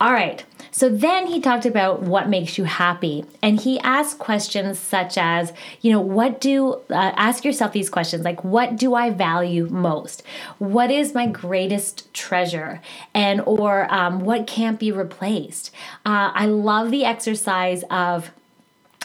All 0.00 0.12
right. 0.12 0.44
So 0.76 0.90
then 0.90 1.26
he 1.26 1.40
talked 1.40 1.64
about 1.64 2.02
what 2.02 2.28
makes 2.28 2.58
you 2.58 2.64
happy. 2.64 3.24
And 3.40 3.58
he 3.58 3.80
asked 3.80 4.18
questions 4.18 4.78
such 4.78 5.16
as, 5.16 5.54
you 5.80 5.90
know, 5.90 6.02
what 6.02 6.38
do, 6.38 6.74
uh, 6.90 7.12
ask 7.16 7.46
yourself 7.46 7.72
these 7.72 7.88
questions 7.88 8.24
like, 8.24 8.44
what 8.44 8.76
do 8.76 8.94
I 8.94 9.08
value 9.08 9.70
most? 9.70 10.22
What 10.58 10.90
is 10.90 11.14
my 11.14 11.28
greatest 11.28 12.12
treasure? 12.12 12.82
And, 13.14 13.40
or 13.46 13.90
um, 13.90 14.20
what 14.20 14.46
can't 14.46 14.78
be 14.78 14.92
replaced? 14.92 15.70
Uh, 16.04 16.30
I 16.34 16.44
love 16.44 16.90
the 16.90 17.06
exercise 17.06 17.82
of, 17.88 18.30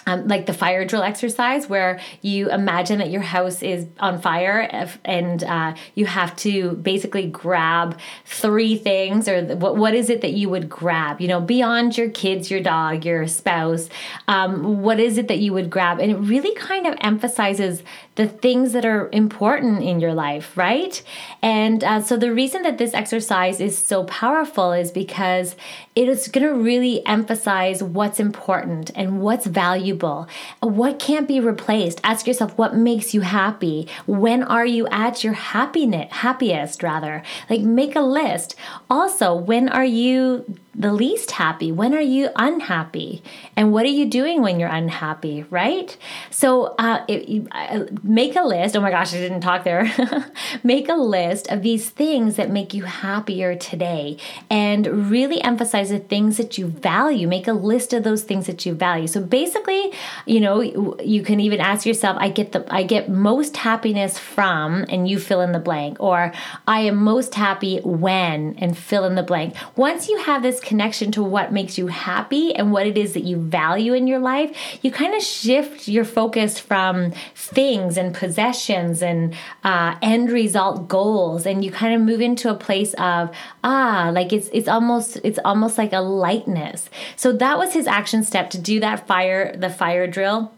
um, 0.05 0.27
like 0.27 0.45
the 0.45 0.53
fire 0.53 0.85
drill 0.85 1.03
exercise 1.03 1.67
where 1.67 1.99
you 2.21 2.49
imagine 2.49 2.99
that 2.99 3.09
your 3.11 3.21
house 3.21 3.61
is 3.61 3.87
on 3.99 4.21
fire 4.21 4.89
and 5.05 5.43
uh, 5.43 5.75
you 5.95 6.05
have 6.05 6.35
to 6.37 6.73
basically 6.73 7.27
grab 7.27 7.97
three 8.25 8.77
things 8.77 9.27
or 9.27 9.43
what, 9.55 9.75
what 9.77 9.93
is 9.93 10.09
it 10.09 10.21
that 10.21 10.33
you 10.33 10.49
would 10.49 10.69
grab 10.69 11.21
you 11.21 11.27
know 11.27 11.41
beyond 11.41 11.97
your 11.97 12.09
kids 12.09 12.49
your 12.49 12.61
dog 12.61 13.05
your 13.05 13.27
spouse 13.27 13.89
um, 14.27 14.81
what 14.81 14.99
is 14.99 15.17
it 15.17 15.27
that 15.27 15.39
you 15.39 15.53
would 15.53 15.69
grab? 15.69 15.99
And 15.99 16.11
it 16.11 16.17
really 16.17 16.53
kind 16.55 16.87
of 16.87 16.95
emphasizes 17.01 17.83
the 18.15 18.27
things 18.27 18.73
that 18.73 18.85
are 18.85 19.09
important 19.11 19.83
in 19.83 19.99
your 19.99 20.13
life 20.13 20.57
right 20.57 21.03
and 21.41 21.83
uh, 21.83 22.01
so 22.01 22.17
the 22.17 22.33
reason 22.33 22.61
that 22.63 22.77
this 22.77 22.93
exercise 22.93 23.59
is 23.59 23.77
so 23.77 24.03
powerful 24.05 24.71
is 24.71 24.91
because 24.91 25.55
it 25.95 26.07
is 26.07 26.27
going 26.29 26.47
to 26.47 26.53
really 26.53 27.05
emphasize 27.05 27.83
what's 27.83 28.19
important 28.19 28.91
and 28.95 29.21
what's 29.21 29.45
valuable, 29.45 30.27
what 30.61 30.99
can't 30.99 31.27
be 31.27 31.39
replaced. 31.39 31.99
Ask 32.03 32.27
yourself 32.27 32.57
what 32.57 32.75
makes 32.75 33.13
you 33.13 33.21
happy. 33.21 33.89
When 34.07 34.43
are 34.43 34.65
you 34.65 34.87
at 34.87 35.23
your 35.23 35.33
happiness, 35.33 36.11
happiest 36.11 36.81
rather? 36.81 37.23
Like 37.49 37.61
make 37.61 37.95
a 37.95 38.01
list. 38.01 38.55
Also, 38.89 39.35
when 39.35 39.67
are 39.67 39.85
you 39.85 40.45
the 40.73 40.93
least 40.93 41.31
happy? 41.31 41.71
When 41.71 41.93
are 41.93 42.01
you 42.01 42.29
unhappy? 42.35 43.21
And 43.57 43.73
what 43.73 43.85
are 43.85 43.89
you 43.89 44.09
doing 44.09 44.41
when 44.41 44.59
you're 44.59 44.69
unhappy, 44.69 45.43
right? 45.49 45.97
So 46.29 46.75
uh, 46.79 47.03
it, 47.09 47.47
uh, 47.51 47.85
make 48.03 48.37
a 48.37 48.43
list. 48.43 48.77
Oh 48.77 48.81
my 48.81 48.89
gosh, 48.89 49.13
I 49.13 49.17
didn't 49.17 49.41
talk 49.41 49.65
there. 49.65 49.91
make 50.63 50.87
a 50.87 50.95
list 50.95 51.49
of 51.49 51.61
these 51.61 51.89
things 51.89 52.37
that 52.37 52.49
make 52.49 52.73
you 52.73 52.83
happier 52.83 53.55
today 53.55 54.17
and 54.49 55.11
really 55.11 55.43
emphasize 55.43 55.89
the 55.89 55.99
things 55.99 56.37
that 56.37 56.57
you 56.57 56.67
value. 56.67 57.27
Make 57.27 57.47
a 57.47 57.53
list 57.53 57.91
of 57.91 58.03
those 58.03 58.23
things 58.23 58.47
that 58.47 58.65
you 58.65 58.73
value. 58.73 59.07
So 59.07 59.21
basically, 59.21 59.91
you 60.25 60.39
know, 60.39 60.61
you 61.01 61.21
can 61.21 61.41
even 61.41 61.59
ask 61.59 61.85
yourself, 61.85 62.15
I 62.19 62.29
get 62.29 62.53
the 62.53 62.65
I 62.73 62.83
get 62.83 63.09
most 63.09 63.57
happiness 63.57 64.17
from 64.17 64.85
and 64.87 65.07
you 65.07 65.19
fill 65.19 65.41
in 65.41 65.51
the 65.51 65.59
blank 65.59 65.97
or 65.99 66.31
I 66.65 66.81
am 66.81 66.95
most 66.95 67.35
happy 67.35 67.79
when 67.79 68.55
and 68.57 68.77
fill 68.77 69.03
in 69.03 69.15
the 69.15 69.23
blank. 69.23 69.55
Once 69.75 70.07
you 70.07 70.17
have 70.19 70.41
this 70.41 70.60
connection 70.61 71.11
to 71.11 71.23
what 71.23 71.51
makes 71.51 71.77
you 71.77 71.87
happy 71.87 72.53
and 72.55 72.71
what 72.71 72.87
it 72.87 72.97
is 72.97 73.13
that 73.13 73.23
you 73.23 73.37
value 73.37 73.93
in 73.93 74.07
your 74.07 74.19
life, 74.19 74.55
you 74.81 74.91
kind 74.91 75.13
of 75.13 75.21
shift 75.21 75.87
your 75.87 76.05
focus 76.05 76.59
from 76.59 77.11
things 77.35 77.97
and 77.97 78.13
possessions 78.13 79.01
and 79.01 79.35
uh, 79.63 79.95
end 80.01 80.31
result 80.31 80.87
goals, 80.87 81.45
and 81.45 81.65
you 81.65 81.71
kind 81.71 81.93
of 81.93 82.01
move 82.01 82.21
into 82.21 82.49
a 82.49 82.55
place 82.55 82.93
of 82.95 83.29
ah, 83.63 84.11
like 84.13 84.31
it's 84.31 84.49
it's 84.53 84.67
almost 84.67 85.19
it's 85.23 85.39
almost 85.43 85.77
like 85.77 85.93
a 85.93 85.99
lightness. 85.99 86.89
So 87.15 87.33
that 87.33 87.57
was 87.57 87.73
his 87.73 87.87
action 87.87 88.23
step 88.23 88.49
to 88.51 88.57
do 88.57 88.79
that 88.79 89.07
fire 89.07 89.55
the 89.55 89.69
fire 89.69 90.07
drill 90.07 90.51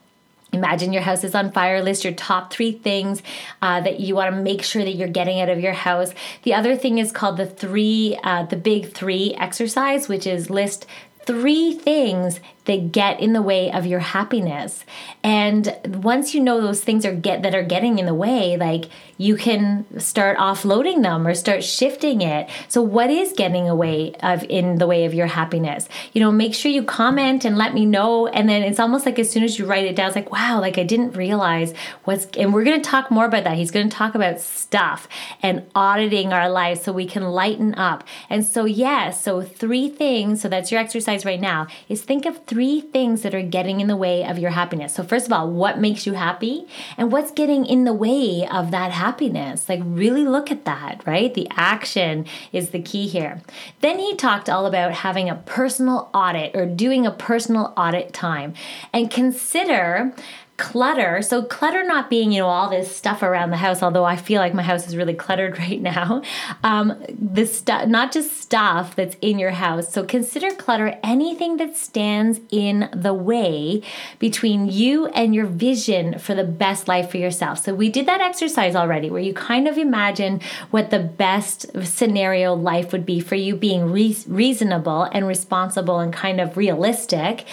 Imagine 0.53 0.93
your 0.93 1.01
house 1.01 1.23
is 1.23 1.35
on 1.35 1.51
fire. 1.51 1.81
List 1.81 2.03
your 2.03 2.13
top 2.13 2.53
three 2.53 2.71
things 2.71 3.21
uh, 3.61 3.81
that 3.81 3.99
you 3.99 4.15
want 4.15 4.33
to 4.33 4.41
make 4.41 4.63
sure 4.63 4.83
that 4.83 4.93
you're 4.93 5.07
getting 5.07 5.41
out 5.41 5.49
of 5.49 5.59
your 5.59 5.73
house. 5.73 6.13
The 6.43 6.53
other 6.53 6.75
thing 6.75 6.99
is 6.99 7.11
called 7.11 7.37
the 7.37 7.47
three, 7.47 8.17
uh, 8.23 8.43
the 8.43 8.55
big 8.55 8.93
three 8.93 9.33
exercise, 9.37 10.07
which 10.07 10.27
is 10.27 10.49
list 10.49 10.85
three 11.25 11.73
things 11.73 12.39
that 12.65 12.91
get 12.91 13.19
in 13.19 13.33
the 13.33 13.41
way 13.41 13.71
of 13.71 13.85
your 13.85 13.99
happiness. 13.99 14.85
And 15.23 15.75
once 15.85 16.33
you 16.33 16.41
know 16.41 16.61
those 16.61 16.81
things 16.81 17.05
are 17.05 17.13
get 17.13 17.43
that 17.43 17.53
are 17.53 17.63
getting 17.63 17.99
in 17.99 18.05
the 18.05 18.13
way, 18.13 18.55
like 18.57 18.85
you 19.17 19.35
can 19.35 19.85
start 19.99 20.37
offloading 20.37 21.03
them 21.03 21.27
or 21.27 21.33
start 21.33 21.63
shifting 21.63 22.21
it. 22.21 22.49
So 22.67 22.81
what 22.81 23.09
is 23.09 23.33
getting 23.33 23.67
away 23.67 24.13
of 24.21 24.43
in 24.43 24.77
the 24.77 24.87
way 24.87 25.05
of 25.05 25.13
your 25.13 25.27
happiness? 25.27 25.89
You 26.13 26.21
know, 26.21 26.31
make 26.31 26.53
sure 26.53 26.71
you 26.71 26.83
comment 26.83 27.45
and 27.45 27.57
let 27.57 27.73
me 27.73 27.85
know. 27.85 28.27
And 28.27 28.47
then 28.47 28.63
it's 28.63 28.79
almost 28.79 29.05
like 29.05 29.19
as 29.19 29.29
soon 29.29 29.43
as 29.43 29.59
you 29.59 29.65
write 29.65 29.85
it 29.85 29.95
down, 29.95 30.07
it's 30.07 30.15
like, 30.15 30.31
wow, 30.31 30.59
like 30.59 30.77
I 30.77 30.83
didn't 30.83 31.17
realize 31.17 31.73
what's 32.03 32.25
and 32.37 32.53
we're 32.53 32.63
gonna 32.63 32.81
talk 32.81 33.11
more 33.11 33.25
about 33.25 33.43
that. 33.43 33.57
He's 33.57 33.71
gonna 33.71 33.89
talk 33.89 34.15
about 34.15 34.39
stuff 34.39 35.07
and 35.41 35.63
auditing 35.75 36.31
our 36.31 36.49
lives 36.49 36.81
so 36.81 36.91
we 36.93 37.05
can 37.05 37.23
lighten 37.23 37.75
up. 37.75 38.03
And 38.29 38.45
so 38.45 38.65
yes, 38.65 38.83
yeah, 38.93 39.09
so 39.09 39.41
three 39.41 39.89
things, 39.89 40.41
so 40.41 40.47
that's 40.47 40.71
your 40.71 40.79
exercise 40.79 41.25
right 41.25 41.41
now, 41.41 41.65
is 41.89 42.03
think 42.03 42.25
of 42.27 42.45
three 42.45 42.52
things 42.81 43.21
that 43.21 43.35
are 43.35 43.41
getting 43.41 43.81
in 43.81 43.87
the 43.87 43.95
way 43.95 44.23
of 44.25 44.37
your 44.37 44.51
happiness. 44.51 44.93
So, 44.93 45.03
first 45.03 45.25
of 45.25 45.33
all, 45.33 45.49
what 45.49 45.79
makes 45.79 46.05
you 46.05 46.13
happy 46.13 46.67
and 46.97 47.11
what's 47.11 47.31
getting 47.31 47.65
in 47.65 47.83
the 47.83 47.93
way 47.93 48.47
of 48.51 48.71
that 48.71 48.91
happiness? 48.91 49.67
Like, 49.67 49.81
really 49.83 50.25
look 50.25 50.51
at 50.51 50.65
that, 50.65 51.01
right? 51.05 51.33
The 51.33 51.47
action 51.51 52.25
is 52.51 52.69
the 52.69 52.81
key 52.81 53.07
here. 53.07 53.41
Then 53.81 53.99
he 53.99 54.15
talked 54.15 54.49
all 54.49 54.65
about 54.65 54.93
having 54.93 55.29
a 55.29 55.35
personal 55.35 56.09
audit 56.13 56.55
or 56.55 56.65
doing 56.65 57.05
a 57.05 57.11
personal 57.11 57.73
audit 57.75 58.13
time 58.13 58.53
and 58.91 59.09
consider 59.09 60.13
clutter. 60.57 61.21
So 61.23 61.41
clutter 61.43 61.83
not 61.83 62.09
being 62.09 62.31
you 62.31 62.39
know 62.41 62.47
all 62.47 62.69
this 62.69 62.95
stuff 62.95 63.23
around 63.23 63.49
the 63.49 63.57
house 63.57 63.81
although 63.81 64.03
i 64.03 64.15
feel 64.15 64.39
like 64.39 64.53
my 64.53 64.61
house 64.61 64.87
is 64.87 64.95
really 64.95 65.13
cluttered 65.13 65.57
right 65.65 65.81
now. 65.81 66.21
Um, 66.63 67.03
this 67.09 67.57
stuff 67.57 67.87
not 67.87 68.11
just 68.11 68.37
stuff 68.37 68.95
that's 68.95 69.15
in 69.21 69.39
your 69.39 69.51
house. 69.51 69.91
So 69.91 70.03
consider 70.03 70.51
clutter 70.51 70.99
anything 71.03 71.57
that 71.57 71.75
stands 71.75 72.39
in 72.51 72.89
the 72.93 73.13
way 73.13 73.81
between 74.19 74.69
you 74.69 75.07
and 75.07 75.33
your 75.33 75.47
vision 75.47 76.19
for 76.19 76.35
the 76.35 76.43
best 76.43 76.87
life 76.87 77.09
for 77.09 77.17
yourself. 77.17 77.63
So 77.63 77.73
we 77.73 77.89
did 77.89 78.05
that 78.05 78.21
exercise 78.21 78.75
already 78.75 79.09
where 79.09 79.21
you 79.21 79.33
kind 79.33 79.67
of 79.67 79.77
imagine 79.77 80.39
what 80.69 80.91
the 80.91 80.99
best 80.99 81.65
scenario 81.83 82.53
life 82.53 82.91
would 82.91 83.05
be 83.05 83.19
for 83.19 83.35
you 83.35 83.55
being 83.55 83.91
re- 83.91 84.17
reasonable 84.27 85.03
and 85.03 85.27
responsible 85.27 85.99
and 85.99 86.13
kind 86.13 86.39
of 86.39 86.57
realistic. 86.57 87.45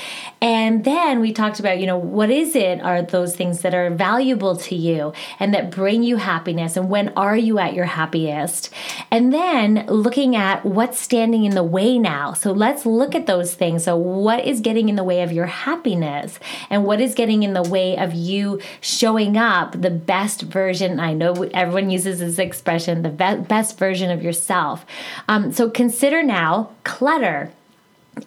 And 0.43 0.85
then 0.85 1.21
we 1.21 1.33
talked 1.33 1.61
about 1.61 1.79
you 1.79 1.87
know 1.87 1.97
what 1.97 2.31
is 2.31 2.55
it 2.55 2.81
are 2.90 3.03
those 3.03 3.37
things 3.37 3.61
that 3.61 3.74
are 3.74 3.90
valuable 3.90 4.57
to 4.57 4.74
you 4.74 5.12
and 5.38 5.55
that 5.55 5.70
bring 5.70 6.03
you 6.03 6.16
happiness. 6.16 6.76
And 6.76 6.90
when 6.90 7.11
are 7.16 7.37
you 7.37 7.59
at 7.59 7.74
your 7.74 7.87
happiest? 7.87 8.70
And 9.11 9.33
then 9.33 9.87
looking 9.87 10.37
at 10.37 10.64
what's 10.64 10.98
standing 10.98 11.44
in 11.44 11.55
the 11.55 11.62
way 11.62 11.98
now. 11.98 12.33
So 12.33 12.53
let's 12.53 12.85
look 12.85 13.14
at 13.14 13.26
those 13.26 13.55
things. 13.55 13.85
So 13.85 13.96
what 13.96 14.44
is 14.44 14.61
getting 14.61 14.88
in 14.88 14.96
the 14.96 15.05
way 15.05 15.22
of 15.22 15.33
your 15.33 15.46
happiness? 15.46 16.38
And 16.68 16.85
what 16.85 17.00
is 17.00 17.14
getting 17.14 17.42
in 17.42 17.55
the 17.55 17.62
way 17.62 17.96
of 17.96 18.12
you 18.12 18.61
showing 18.81 19.37
up 19.37 19.81
the 19.81 19.90
best 19.90 20.42
version? 20.42 21.00
I 21.00 21.12
know 21.12 21.48
everyone 21.55 21.90
uses 21.90 22.18
this 22.18 22.38
expression 22.38 23.03
the 23.03 23.09
be- 23.09 23.42
best 23.46 23.79
version 23.79 24.11
of 24.11 24.22
yourself. 24.22 24.85
Um, 25.29 25.53
so 25.53 25.70
consider 25.70 26.22
now 26.22 26.70
clutter 26.85 27.53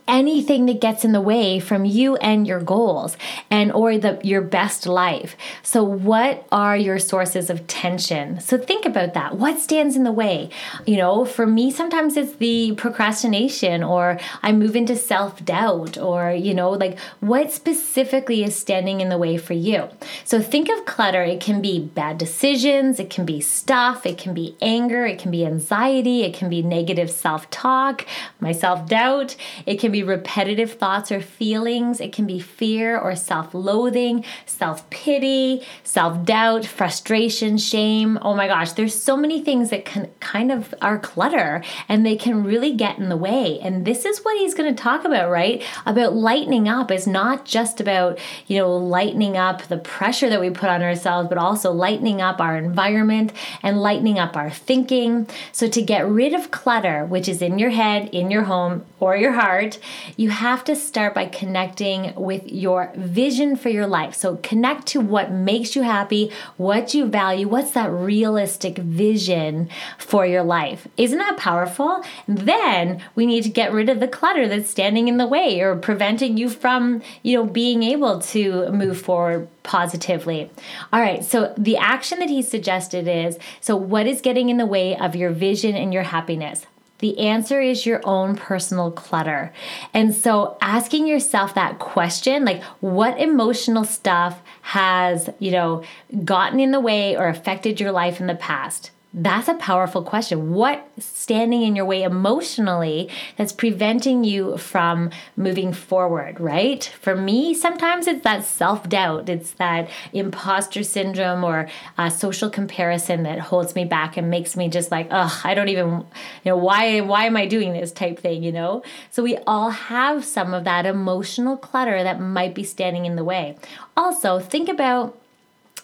anything 0.08 0.66
that 0.66 0.82
gets 0.82 1.06
in 1.06 1.12
the 1.12 1.22
way 1.22 1.60
from 1.60 1.86
you 1.86 2.16
and 2.18 2.48
your 2.48 2.60
goals 2.60 3.18
and 3.50 3.72
or 3.72 3.98
the 3.98 4.20
your 4.24 4.42
best 4.42 4.86
life. 4.86 5.36
So 5.62 5.84
what 5.84 6.48
are 6.52 6.78
your 6.78 7.00
sources 7.00 7.50
of 7.50 7.68
tension? 7.68 8.40
So 8.40 8.58
think 8.58 8.86
about 8.86 9.14
that. 9.14 9.36
What 9.36 9.60
stands 9.60 9.96
in 9.96 10.04
the 10.04 10.12
way? 10.12 10.50
You 10.86 10.98
know 10.98 11.26
for 11.26 11.46
me 11.46 11.72
sometimes 11.72 12.18
it's 12.18 12.36
the 12.38 12.74
procrastination 12.76 13.84
or 13.84 14.20
i 14.42 14.52
move 14.52 14.76
into 14.76 14.96
self-doubt 14.96 15.98
or 15.98 16.32
you 16.32 16.54
know 16.54 16.72
like 16.72 16.98
what 17.20 17.52
specifically 17.52 18.44
is 18.44 18.56
standing 18.56 19.02
in 19.02 19.10
the 19.10 19.18
way 19.18 19.38
for 19.38 19.54
you? 19.54 19.90
So 20.24 20.42
think 20.42 20.70
of 20.70 20.86
clutter. 20.86 21.24
It 21.24 21.42
can 21.42 21.62
be 21.62 21.80
bad 21.80 22.18
decisions. 22.18 23.00
It 23.00 23.10
can 23.10 23.26
be 23.26 23.42
stuff. 23.42 24.06
It 24.06 24.18
can 24.18 24.34
be 24.34 24.56
anger. 24.62 25.06
It 25.06 25.20
can 25.20 25.32
be 25.32 25.46
anxiety. 25.46 26.24
It 26.24 26.34
can 26.34 26.50
be 26.50 26.62
negative 26.62 27.12
self-talk 27.12 28.06
my 28.40 28.52
self-doubt 28.52 29.36
can 29.80 29.92
be 29.92 30.04
repetitive 30.04 30.74
thoughts 30.74 31.12
or 31.12 31.22
feelings. 31.22 32.02
It 32.02 32.14
can 32.14 32.26
be 32.26 32.40
fear 32.40 32.98
or 32.98 33.16
self 33.16 33.54
loathing, 33.54 34.26
self 34.46 34.90
pity, 34.90 35.66
self 35.84 36.26
doubt, 36.26 36.66
frustration, 36.66 37.58
shame. 37.58 38.18
Oh 38.22 38.36
my 38.36 38.48
gosh, 38.48 38.74
there's 38.74 38.94
so 38.94 39.16
many 39.16 39.44
things 39.44 39.70
that 39.70 39.86
can 39.86 40.10
kind 40.20 40.52
of 40.52 40.74
are 40.82 41.00
clutter 41.00 41.64
and 41.88 42.06
they 42.06 42.16
can 42.16 42.44
really 42.44 42.74
get 42.74 42.98
in 42.98 43.10
the 43.10 43.18
way. 43.18 43.60
And 43.62 43.86
this 43.86 44.06
is 44.06 44.20
what 44.20 44.38
he's 44.38 44.54
going 44.54 44.74
to 44.74 44.82
talk 44.82 45.06
about, 45.06 45.30
right? 45.30 45.64
About 45.86 46.14
lightening 46.14 46.68
up 46.68 46.92
is 46.92 47.08
not 47.08 47.46
just 47.46 47.80
about, 47.80 48.20
you 48.48 48.58
know, 48.60 48.76
lightening 48.76 49.38
up 49.38 49.64
the 49.64 49.78
pressure 49.78 50.30
that 50.30 50.42
we 50.42 50.50
put 50.50 50.70
on 50.70 50.82
ourselves, 50.82 51.30
but 51.30 51.38
also 51.38 51.72
lightening 51.72 52.22
up 52.22 52.40
our 52.40 52.58
environment 52.58 53.34
and 53.62 53.82
lightening 53.82 54.20
up 54.20 54.36
our 54.36 54.50
thinking. 54.50 55.28
So 55.52 55.68
to 55.68 55.82
get 55.82 56.08
rid 56.08 56.34
of 56.34 56.52
clutter, 56.52 57.06
which 57.06 57.28
is 57.28 57.42
in 57.42 57.60
your 57.60 57.72
head, 57.72 58.10
in 58.10 58.32
your 58.32 58.44
home, 58.44 58.86
or 59.04 59.18
your 59.18 59.34
heart, 59.34 59.80
you 60.16 60.30
have 60.30 60.64
to 60.64 60.76
start 60.78 61.14
by 61.14 61.26
connecting 61.26 62.14
with 62.16 62.50
your 62.50 62.94
vision 62.96 63.58
for 63.58 63.68
your 63.68 63.86
life. 63.86 64.16
So 64.16 64.38
connect 64.38 64.88
to 64.88 65.02
what 65.02 65.30
makes 65.30 65.76
you 65.76 65.82
happy, 65.82 66.32
what 66.56 66.94
you 66.94 67.06
value, 67.06 67.50
what's 67.50 67.72
that 67.72 67.92
realistic 67.92 68.78
vision 68.78 69.70
for 69.98 70.26
your 70.26 70.44
life. 70.44 70.88
Isn't 70.96 71.18
that 71.18 71.36
powerful? 71.36 72.02
Then 72.30 73.02
we 73.14 73.26
need 73.26 73.44
to 73.44 73.50
get 73.50 73.74
rid 73.74 73.90
of 73.90 74.00
the 74.00 74.08
clutter 74.08 74.48
that's 74.48 74.70
standing 74.70 75.10
in 75.10 75.18
the 75.18 75.28
way 75.28 75.60
or 75.60 75.76
preventing 75.76 76.38
you 76.38 76.48
from, 76.48 77.02
you 77.24 77.36
know, 77.36 77.46
being 77.46 77.84
able 77.84 78.20
to 78.20 78.72
move 78.72 79.02
forward 79.02 79.50
positively. 79.64 80.50
All 80.94 81.02
right, 81.02 81.26
so 81.26 81.54
the 81.58 81.76
action 81.76 82.20
that 82.20 82.30
he 82.30 82.42
suggested 82.42 83.08
is 83.08 83.38
so 83.60 83.76
what 83.76 84.08
is 84.08 84.22
getting 84.22 84.50
in 84.50 84.58
the 84.58 84.66
way 84.66 84.96
of 84.96 85.14
your 85.16 85.32
vision 85.32 85.76
and 85.76 85.94
your 85.94 86.04
happiness? 86.04 86.66
The 87.04 87.20
answer 87.20 87.60
is 87.60 87.86
your 87.86 88.00
own 88.06 88.38
personal 88.38 88.90
clutter. 88.90 89.52
And 89.94 90.16
so 90.16 90.58
asking 90.62 91.06
yourself 91.06 91.54
that 91.54 91.78
question, 91.78 92.46
like 92.46 92.64
what 92.80 93.20
emotional 93.20 93.84
stuff 93.84 94.42
has, 94.62 95.30
you 95.38 95.52
know, 95.52 95.84
gotten 96.24 96.62
in 96.62 96.72
the 96.72 96.80
way 96.80 97.18
or 97.18 97.28
affected 97.28 97.82
your 97.82 97.92
life 97.92 98.22
in 98.22 98.28
the 98.28 98.36
past? 98.36 98.92
That's 99.16 99.48
a 99.48 99.54
powerful 99.54 100.02
question. 100.02 100.54
What 100.54 100.90
standing 100.98 101.62
in 101.62 101.76
your 101.76 101.86
way 101.86 102.02
emotionally 102.02 103.12
that's 103.38 103.54
preventing 103.54 104.24
you 104.24 104.58
from 104.58 105.12
moving 105.38 105.72
forward, 105.72 106.40
right? 106.40 106.84
For 107.00 107.16
me, 107.16 107.54
sometimes 107.54 108.08
it's 108.08 108.24
that 108.24 108.44
self 108.44 108.90
doubt, 108.90 109.30
it's 109.30 109.52
that 109.54 109.88
imposter 110.14 110.82
syndrome 110.82 111.44
or 111.44 111.70
uh, 111.96 112.10
social 112.10 112.50
comparison 112.50 113.22
that 113.22 113.40
holds 113.40 113.76
me 113.76 113.86
back 113.86 114.18
and 114.18 114.32
makes 114.32 114.58
me 114.58 114.68
just 114.68 114.90
like, 114.90 115.08
ugh, 115.12 115.42
I 115.44 115.54
don't 115.54 115.70
even, 115.70 115.90
you 115.90 116.06
know, 116.46 116.58
why 116.58 117.02
why 117.02 117.26
am 117.26 117.38
I 117.38 117.46
doing 117.46 117.74
this 117.74 117.92
type 117.92 118.18
thing, 118.18 118.42
you 118.42 118.52
know? 118.52 118.82
So 119.12 119.22
we 119.22 119.38
all 119.46 119.70
have 119.70 120.26
some 120.26 120.56
of 120.56 120.64
that 120.64 120.88
emotional 120.88 121.56
clutter 121.56 122.02
that 122.04 122.20
might 122.20 122.56
be 122.56 122.64
standing 122.64 123.06
in 123.06 123.16
the 123.16 123.24
way. 123.24 123.58
Also, 123.96 124.40
think 124.40 124.70
about 124.70 125.20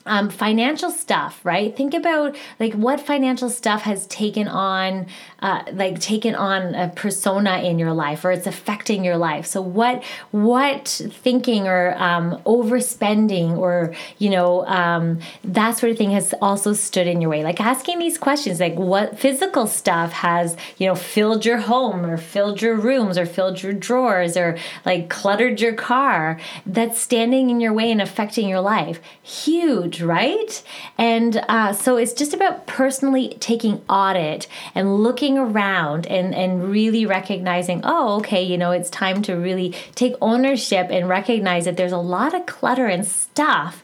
um, 0.09 0.29
financial 0.29 0.89
stuff, 0.89 1.39
right? 1.43 1.77
Think 1.77 1.93
about 1.93 2.35
like 2.59 2.73
what 2.73 2.99
financial 2.99 3.49
stuff 3.49 3.83
has 3.83 4.07
taken 4.07 4.47
on, 4.47 5.05
uh, 5.39 5.63
like 5.71 5.99
taken 5.99 6.33
on 6.33 6.73
a 6.73 6.89
persona 6.89 7.59
in 7.59 7.77
your 7.77 7.93
life, 7.93 8.25
or 8.25 8.31
it's 8.31 8.47
affecting 8.47 9.05
your 9.05 9.17
life. 9.17 9.45
So 9.45 9.61
what 9.61 10.03
what 10.31 10.87
thinking 10.87 11.67
or 11.67 11.93
um, 11.97 12.41
overspending 12.45 13.55
or 13.55 13.93
you 14.17 14.31
know 14.31 14.65
um, 14.65 15.19
that 15.43 15.77
sort 15.77 15.91
of 15.91 15.97
thing 15.97 16.09
has 16.11 16.33
also 16.41 16.73
stood 16.73 17.05
in 17.05 17.21
your 17.21 17.29
way. 17.29 17.43
Like 17.43 17.61
asking 17.61 17.99
these 17.99 18.17
questions, 18.17 18.59
like 18.59 18.75
what 18.75 19.19
physical 19.19 19.67
stuff 19.67 20.11
has 20.11 20.57
you 20.79 20.87
know 20.87 20.95
filled 20.95 21.45
your 21.45 21.57
home 21.59 22.03
or 22.03 22.17
filled 22.17 22.63
your 22.63 22.75
rooms 22.75 23.15
or 23.15 23.27
filled 23.27 23.61
your 23.61 23.73
drawers 23.73 24.35
or 24.35 24.57
like 24.87 25.07
cluttered 25.07 25.61
your 25.61 25.73
car 25.73 26.39
that's 26.65 26.99
standing 26.99 27.51
in 27.51 27.59
your 27.61 27.73
way 27.73 27.91
and 27.91 28.01
affecting 28.01 28.49
your 28.49 28.61
life. 28.61 28.99
Huge 29.21 29.98
right? 30.01 30.61
And 30.97 31.37
uh, 31.47 31.73
so 31.73 31.97
it's 31.97 32.13
just 32.13 32.33
about 32.33 32.67
personally 32.67 33.37
taking 33.39 33.81
audit 33.89 34.47
and 34.75 34.97
looking 35.03 35.37
around 35.37 36.07
and, 36.07 36.33
and 36.33 36.69
really 36.69 37.05
recognizing, 37.05 37.81
oh, 37.83 38.17
okay, 38.17 38.43
you 38.43 38.57
know, 38.57 38.71
it's 38.71 38.89
time 38.89 39.21
to 39.23 39.35
really 39.35 39.71
take 39.95 40.15
ownership 40.21 40.87
and 40.89 41.07
recognize 41.07 41.65
that 41.65 41.77
there's 41.77 41.91
a 41.91 41.97
lot 41.97 42.33
of 42.33 42.45
clutter 42.45 42.87
and 42.87 43.05
stuff 43.05 43.83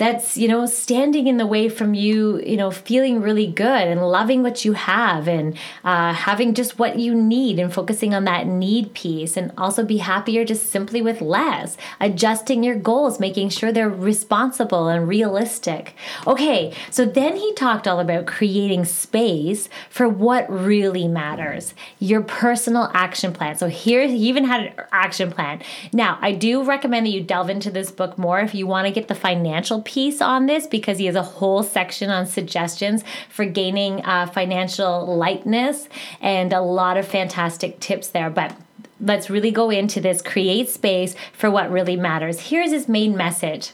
that's 0.00 0.38
you 0.38 0.48
know 0.48 0.64
standing 0.64 1.26
in 1.26 1.36
the 1.36 1.46
way 1.46 1.68
from 1.68 1.92
you 1.92 2.40
you 2.40 2.56
know 2.56 2.70
feeling 2.70 3.20
really 3.20 3.46
good 3.46 3.86
and 3.86 4.00
loving 4.00 4.42
what 4.42 4.64
you 4.64 4.72
have 4.72 5.28
and 5.28 5.56
uh, 5.84 6.14
having 6.14 6.54
just 6.54 6.78
what 6.78 6.98
you 6.98 7.14
need 7.14 7.58
and 7.58 7.74
focusing 7.74 8.14
on 8.14 8.24
that 8.24 8.46
need 8.46 8.94
piece 8.94 9.36
and 9.36 9.52
also 9.58 9.84
be 9.84 9.98
happier 9.98 10.42
just 10.42 10.70
simply 10.70 11.02
with 11.02 11.20
less 11.20 11.76
adjusting 12.00 12.64
your 12.64 12.74
goals 12.74 13.20
making 13.20 13.50
sure 13.50 13.70
they're 13.70 13.90
responsible 13.90 14.88
and 14.88 15.06
realistic. 15.06 15.94
Okay 16.26 16.74
so 16.90 17.04
then 17.04 17.36
he 17.36 17.52
talked 17.52 17.86
all 17.86 18.00
about 18.00 18.26
creating 18.26 18.86
space 18.86 19.68
for 19.90 20.08
what 20.08 20.50
really 20.50 21.06
matters 21.06 21.74
your 21.98 22.22
personal 22.22 22.90
action 22.94 23.34
plan. 23.34 23.54
So 23.54 23.68
here 23.68 24.08
he 24.08 24.16
even 24.16 24.44
had 24.44 24.60
an 24.62 24.72
action 24.92 25.30
plan. 25.30 25.62
Now 25.92 26.18
i 26.22 26.32
do 26.32 26.64
recommend 26.64 27.04
that 27.04 27.10
you 27.10 27.22
delve 27.22 27.50
into 27.50 27.70
this 27.70 27.90
book 27.90 28.16
more 28.16 28.40
if 28.40 28.54
you 28.54 28.66
want 28.66 28.86
to 28.86 28.92
get 28.92 29.08
the 29.08 29.14
financial 29.14 29.82
piece 29.90 30.22
on 30.22 30.46
this 30.46 30.68
because 30.68 30.98
he 30.98 31.06
has 31.06 31.16
a 31.16 31.22
whole 31.22 31.64
section 31.64 32.10
on 32.10 32.24
suggestions 32.24 33.02
for 33.28 33.44
gaining 33.44 34.04
uh, 34.04 34.24
financial 34.26 35.16
lightness 35.16 35.88
and 36.20 36.52
a 36.52 36.60
lot 36.60 36.96
of 36.96 37.06
fantastic 37.06 37.80
tips 37.80 38.08
there. 38.08 38.30
But 38.30 38.54
let's 39.00 39.28
really 39.28 39.50
go 39.50 39.68
into 39.68 40.00
this 40.00 40.22
create 40.22 40.68
space 40.68 41.16
for 41.32 41.50
what 41.50 41.72
really 41.72 41.96
matters. 41.96 42.38
Here's 42.38 42.70
his 42.70 42.88
main 42.88 43.16
message 43.16 43.72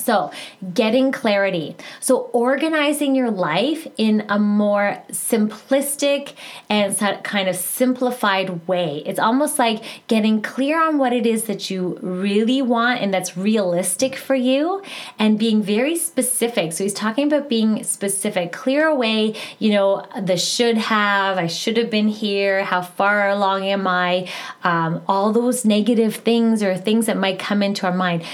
so, 0.00 0.30
getting 0.74 1.12
clarity. 1.12 1.76
So, 2.00 2.30
organizing 2.32 3.14
your 3.14 3.30
life 3.30 3.86
in 3.96 4.24
a 4.28 4.38
more 4.38 5.02
simplistic 5.10 6.34
and 6.68 6.96
kind 7.22 7.48
of 7.48 7.56
simplified 7.56 8.66
way. 8.66 9.02
It's 9.06 9.18
almost 9.18 9.58
like 9.58 9.82
getting 10.08 10.42
clear 10.42 10.82
on 10.82 10.98
what 10.98 11.12
it 11.12 11.26
is 11.26 11.44
that 11.44 11.70
you 11.70 11.98
really 12.00 12.62
want 12.62 13.00
and 13.00 13.12
that's 13.12 13.36
realistic 13.36 14.16
for 14.16 14.34
you 14.34 14.82
and 15.18 15.38
being 15.38 15.62
very 15.62 15.96
specific. 15.96 16.72
So, 16.72 16.84
he's 16.84 16.94
talking 16.94 17.26
about 17.26 17.48
being 17.48 17.84
specific, 17.84 18.52
clear 18.52 18.86
away, 18.86 19.34
you 19.58 19.70
know, 19.72 20.06
the 20.20 20.36
should 20.36 20.78
have, 20.78 21.38
I 21.38 21.46
should 21.46 21.76
have 21.76 21.90
been 21.90 22.08
here, 22.08 22.64
how 22.64 22.82
far 22.82 23.28
along 23.28 23.66
am 23.66 23.86
I, 23.86 24.28
um, 24.64 25.02
all 25.06 25.32
those 25.32 25.64
negative 25.64 26.16
things 26.16 26.62
or 26.62 26.76
things 26.76 27.06
that 27.06 27.16
might 27.16 27.38
come 27.38 27.62
into 27.62 27.86
our 27.86 27.94
mind. 27.94 28.24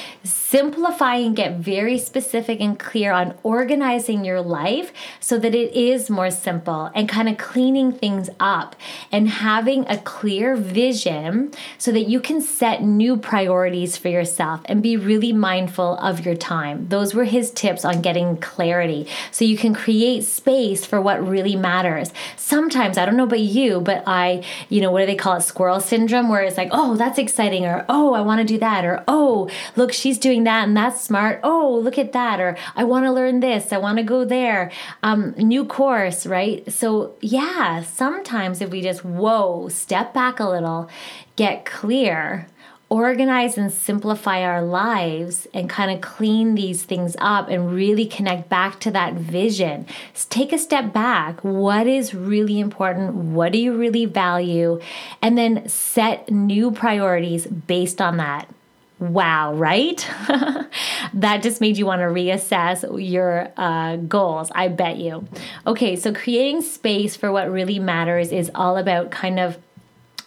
Simplify 0.48 1.16
and 1.16 1.34
get 1.34 1.56
very 1.56 1.98
specific 1.98 2.60
and 2.60 2.78
clear 2.78 3.10
on 3.10 3.34
organizing 3.42 4.24
your 4.24 4.40
life 4.40 4.92
so 5.18 5.40
that 5.40 5.56
it 5.56 5.72
is 5.74 6.08
more 6.08 6.30
simple 6.30 6.88
and 6.94 7.08
kind 7.08 7.28
of 7.28 7.36
cleaning 7.36 7.90
things 7.90 8.30
up 8.38 8.76
and 9.10 9.28
having 9.28 9.84
a 9.88 9.98
clear 9.98 10.54
vision 10.54 11.50
so 11.78 11.90
that 11.90 12.08
you 12.08 12.20
can 12.20 12.40
set 12.40 12.80
new 12.80 13.16
priorities 13.16 13.96
for 13.96 14.08
yourself 14.08 14.60
and 14.66 14.84
be 14.84 14.96
really 14.96 15.32
mindful 15.32 15.96
of 15.98 16.24
your 16.24 16.36
time. 16.36 16.86
Those 16.90 17.12
were 17.12 17.24
his 17.24 17.50
tips 17.50 17.84
on 17.84 18.00
getting 18.00 18.36
clarity 18.36 19.08
so 19.32 19.44
you 19.44 19.56
can 19.56 19.74
create 19.74 20.22
space 20.22 20.86
for 20.86 21.00
what 21.00 21.26
really 21.26 21.56
matters. 21.56 22.12
Sometimes, 22.36 22.98
I 22.98 23.04
don't 23.04 23.16
know 23.16 23.24
about 23.24 23.40
you, 23.40 23.80
but 23.80 24.04
I, 24.06 24.44
you 24.68 24.80
know, 24.80 24.92
what 24.92 25.00
do 25.00 25.06
they 25.06 25.16
call 25.16 25.38
it? 25.38 25.42
Squirrel 25.42 25.80
syndrome, 25.80 26.28
where 26.28 26.42
it's 26.42 26.56
like, 26.56 26.68
oh, 26.70 26.94
that's 26.94 27.18
exciting, 27.18 27.64
or 27.64 27.84
oh, 27.88 28.14
I 28.14 28.20
want 28.20 28.40
to 28.40 28.46
do 28.46 28.58
that, 28.58 28.84
or 28.84 29.02
oh, 29.08 29.50
look, 29.74 29.92
she's 29.92 30.18
doing 30.18 30.35
doing 30.36 30.44
that 30.44 30.68
and 30.68 30.76
that's 30.76 31.00
smart. 31.00 31.40
Oh, 31.42 31.80
look 31.82 31.98
at 31.98 32.12
that. 32.12 32.40
Or 32.40 32.56
I 32.74 32.84
want 32.84 33.06
to 33.06 33.12
learn 33.12 33.40
this. 33.40 33.72
I 33.72 33.78
want 33.78 33.98
to 33.98 34.04
go 34.04 34.24
there. 34.24 34.70
Um, 35.02 35.34
new 35.36 35.64
course, 35.64 36.26
right? 36.26 36.70
So, 36.70 37.14
yeah, 37.20 37.82
sometimes 37.82 38.60
if 38.60 38.70
we 38.70 38.82
just, 38.82 39.04
whoa, 39.04 39.68
step 39.68 40.12
back 40.12 40.40
a 40.40 40.48
little, 40.48 40.88
get 41.36 41.64
clear, 41.64 42.46
organize 42.88 43.58
and 43.58 43.72
simplify 43.72 44.42
our 44.42 44.62
lives 44.62 45.48
and 45.52 45.68
kind 45.68 45.90
of 45.90 46.00
clean 46.00 46.54
these 46.54 46.84
things 46.84 47.16
up 47.18 47.48
and 47.48 47.72
really 47.72 48.06
connect 48.06 48.48
back 48.48 48.78
to 48.80 48.90
that 48.92 49.14
vision. 49.14 49.86
Take 50.30 50.52
a 50.52 50.58
step 50.58 50.92
back. 50.92 51.42
What 51.42 51.86
is 51.86 52.14
really 52.14 52.60
important? 52.60 53.14
What 53.14 53.52
do 53.52 53.58
you 53.58 53.76
really 53.76 54.06
value? 54.06 54.80
And 55.20 55.36
then 55.36 55.68
set 55.68 56.30
new 56.30 56.70
priorities 56.70 57.46
based 57.46 58.00
on 58.00 58.18
that. 58.18 58.48
Wow, 58.98 59.52
right? 59.54 59.98
that 61.14 61.42
just 61.42 61.60
made 61.60 61.76
you 61.76 61.84
want 61.84 62.00
to 62.00 62.06
reassess 62.06 62.82
your 63.06 63.52
uh, 63.58 63.96
goals, 63.96 64.50
I 64.54 64.68
bet 64.68 64.96
you. 64.96 65.28
Okay, 65.66 65.96
so 65.96 66.14
creating 66.14 66.62
space 66.62 67.14
for 67.14 67.30
what 67.30 67.50
really 67.50 67.78
matters 67.78 68.32
is 68.32 68.50
all 68.54 68.78
about 68.78 69.10
kind 69.10 69.38
of 69.38 69.58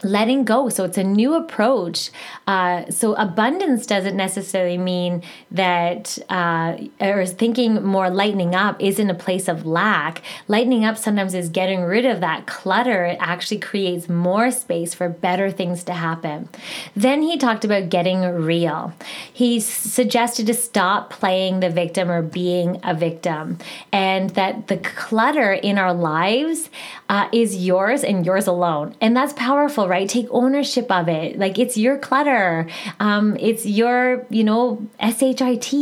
letting 0.02 0.46
go. 0.46 0.70
So 0.70 0.86
it's 0.86 0.98
a 0.98 1.04
new 1.04 1.34
approach. 1.34 2.10
Uh, 2.48 2.90
so 2.90 3.16
abundance 3.16 3.86
doesn't 3.86 4.16
necessarily 4.16 4.78
mean 4.78 5.24
that, 5.52 6.18
uh, 6.30 6.78
or 7.02 7.26
thinking 7.26 7.84
more 7.84 8.10
lightening 8.10 8.56
up 8.56 8.82
isn't 8.82 9.10
a 9.10 9.16
place 9.16 9.50
of 9.50 9.66
lack. 9.66 10.22
Lightening 10.48 10.86
up 10.86 10.98
sometimes 10.98 11.34
is 11.34 11.50
getting 11.50 11.82
rid 11.82 12.06
of 12.06 12.22
that 12.22 12.48
clutter. 12.48 13.06
It 13.06 13.18
actually 13.20 13.60
creates 13.60 14.08
more 14.08 14.52
space 14.52 14.94
for 14.94 15.10
better 15.10 15.52
things 15.52 15.84
to 15.86 15.94
happen. 15.94 16.48
Then 16.96 17.22
he 17.22 17.38
talked 17.38 17.66
about 17.66 17.90
getting 17.90 18.22
real. 18.22 18.94
He 19.34 19.60
suggested 19.60 20.48
to 20.48 20.54
stop 20.54 21.10
playing 21.10 21.60
the 21.60 21.70
victim 21.70 22.10
or 22.10 22.22
being 22.22 22.80
a 22.84 22.94
victim, 22.94 23.58
and 23.92 24.30
that 24.32 24.68
the 24.68 24.78
clutter 24.78 25.52
in 25.52 25.78
our 25.78 25.94
lives 25.94 26.70
uh, 27.10 27.28
is 27.34 27.66
yours 27.66 28.04
and 28.04 28.26
yours 28.26 28.48
alone. 28.48 28.96
And 29.02 29.16
that's 29.16 29.34
powerful 29.34 29.89
right? 29.90 30.08
Take 30.08 30.28
ownership 30.30 30.90
of 30.92 31.10
it. 31.10 31.38
Like 31.38 31.60
it's 31.60 31.76
your 31.78 31.98
clutter. 31.98 32.68
Um, 33.00 33.36
it's 33.40 33.66
your, 33.66 34.26
you 34.30 34.44
know, 34.44 34.88
SHIT. 35.02 35.74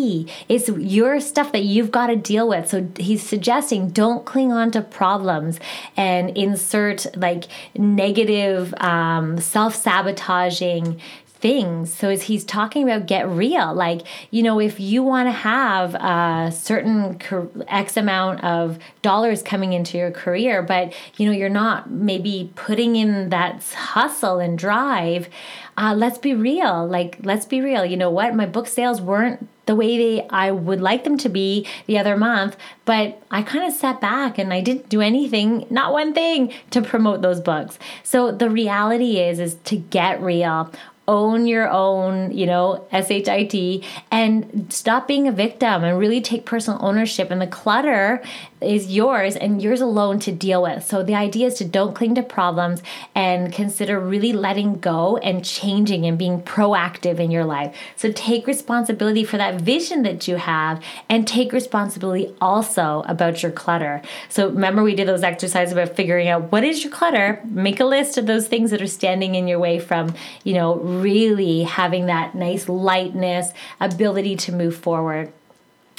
It's 0.49 0.69
your 0.69 1.19
stuff 1.19 1.51
that 1.51 1.63
you've 1.63 1.91
got 1.91 2.07
to 2.07 2.15
deal 2.15 2.47
with. 2.47 2.69
So 2.69 2.89
he's 2.97 3.21
suggesting 3.21 3.89
don't 3.89 4.25
cling 4.25 4.51
on 4.51 4.71
to 4.71 4.81
problems 4.81 5.59
and 5.95 6.35
insert 6.37 7.05
like 7.17 7.45
negative, 7.77 8.73
um, 8.79 9.39
self 9.39 9.75
sabotaging 9.75 10.99
things. 11.37 11.93
So 11.93 12.09
as 12.09 12.23
he's 12.23 12.43
talking 12.43 12.83
about 12.83 13.07
get 13.07 13.27
real, 13.27 13.73
like, 13.73 14.01
you 14.31 14.43
know, 14.43 14.59
if 14.59 14.79
you 14.79 15.03
want 15.03 15.27
to 15.27 15.31
have 15.31 15.95
a 15.95 16.51
certain 16.51 17.19
X 17.67 17.97
amount 17.97 18.43
of 18.43 18.79
dollars 19.01 19.41
coming 19.41 19.73
into 19.73 19.97
your 19.97 20.11
career, 20.11 20.61
but, 20.61 20.93
you 21.17 21.25
know, 21.25 21.31
you're 21.31 21.49
not 21.49 21.89
maybe 21.89 22.51
putting 22.55 22.95
in 22.95 23.29
that 23.29 23.63
hustle 23.73 24.39
and 24.39 24.57
drive, 24.57 25.29
uh, 25.77 25.93
let's 25.95 26.17
be 26.17 26.33
real. 26.33 26.87
Like, 26.87 27.17
let's 27.21 27.45
be 27.45 27.61
real. 27.61 27.85
You 27.85 27.97
know 27.97 28.09
what? 28.09 28.35
My 28.35 28.45
book 28.45 28.67
sales 28.67 28.99
weren't 28.99 29.47
the 29.67 29.75
way 29.75 29.97
they 29.97 30.27
I 30.29 30.49
would 30.49 30.81
like 30.81 31.03
them 31.03 31.17
to 31.19 31.29
be 31.29 31.67
the 31.85 31.99
other 31.99 32.17
month, 32.17 32.57
but 32.85 33.21
I 33.29 33.43
kind 33.43 33.65
of 33.65 33.73
sat 33.73 34.01
back 34.01 34.37
and 34.37 34.53
I 34.53 34.61
didn't 34.61 34.89
do 34.89 35.01
anything, 35.01 35.67
not 35.69 35.91
one 35.91 36.13
thing 36.13 36.53
to 36.71 36.81
promote 36.81 37.21
those 37.21 37.41
books. 37.41 37.77
So 38.01 38.31
the 38.31 38.49
reality 38.49 39.19
is 39.19 39.39
is 39.39 39.55
to 39.65 39.75
get 39.75 40.21
real 40.21 40.71
own 41.07 41.47
your 41.47 41.69
own, 41.69 42.31
you 42.31 42.45
know, 42.45 42.85
SHIT 42.91 43.83
and 44.11 44.67
stop 44.69 45.07
being 45.07 45.27
a 45.27 45.31
victim 45.31 45.83
and 45.83 45.97
really 45.97 46.21
take 46.21 46.45
personal 46.45 46.83
ownership. 46.83 47.31
And 47.31 47.41
the 47.41 47.47
clutter 47.47 48.21
is 48.59 48.91
yours 48.91 49.35
and 49.35 49.61
yours 49.61 49.81
alone 49.81 50.19
to 50.19 50.31
deal 50.31 50.63
with. 50.63 50.83
So 50.83 51.03
the 51.03 51.15
idea 51.15 51.47
is 51.47 51.55
to 51.55 51.65
don't 51.65 51.95
cling 51.95 52.15
to 52.15 52.23
problems 52.23 52.81
and 53.13 53.53
consider 53.53 53.99
really 53.99 54.33
letting 54.33 54.79
go 54.79 55.17
and 55.17 55.45
changing 55.45 56.05
and 56.05 56.17
being 56.17 56.41
proactive 56.41 57.19
in 57.19 57.29
your 57.29 57.45
life. 57.45 57.75
So 57.95 58.11
take 58.11 58.47
responsibility 58.47 59.23
for 59.23 59.37
that 59.37 59.61
vision 59.61 60.01
that 60.03 60.27
you 60.27 60.37
have 60.37 60.83
and 61.07 61.27
take 61.27 61.53
responsibility 61.53 62.33
also 62.41 63.03
about 63.07 63.43
your 63.43 63.51
clutter. 63.51 64.01
So 64.29 64.49
remember 64.49 64.83
we 64.83 64.95
did 64.95 65.07
those 65.07 65.23
exercises 65.23 65.71
about 65.71 65.95
figuring 65.95 66.27
out 66.27 66.51
what 66.51 66.63
is 66.63 66.83
your 66.83 66.91
clutter, 66.91 67.41
make 67.45 67.79
a 67.79 67.85
list 67.85 68.17
of 68.17 68.25
those 68.25 68.47
things 68.47 68.71
that 68.71 68.81
are 68.81 68.87
standing 68.87 69.35
in 69.35 69.47
your 69.47 69.59
way 69.59 69.77
from, 69.79 70.15
you 70.43 70.53
know, 70.53 70.73
really 71.01 71.63
having 71.63 72.07
that 72.07 72.35
nice 72.35 72.67
lightness, 72.67 73.51
ability 73.79 74.35
to 74.37 74.51
move 74.51 74.75
forward 74.75 75.31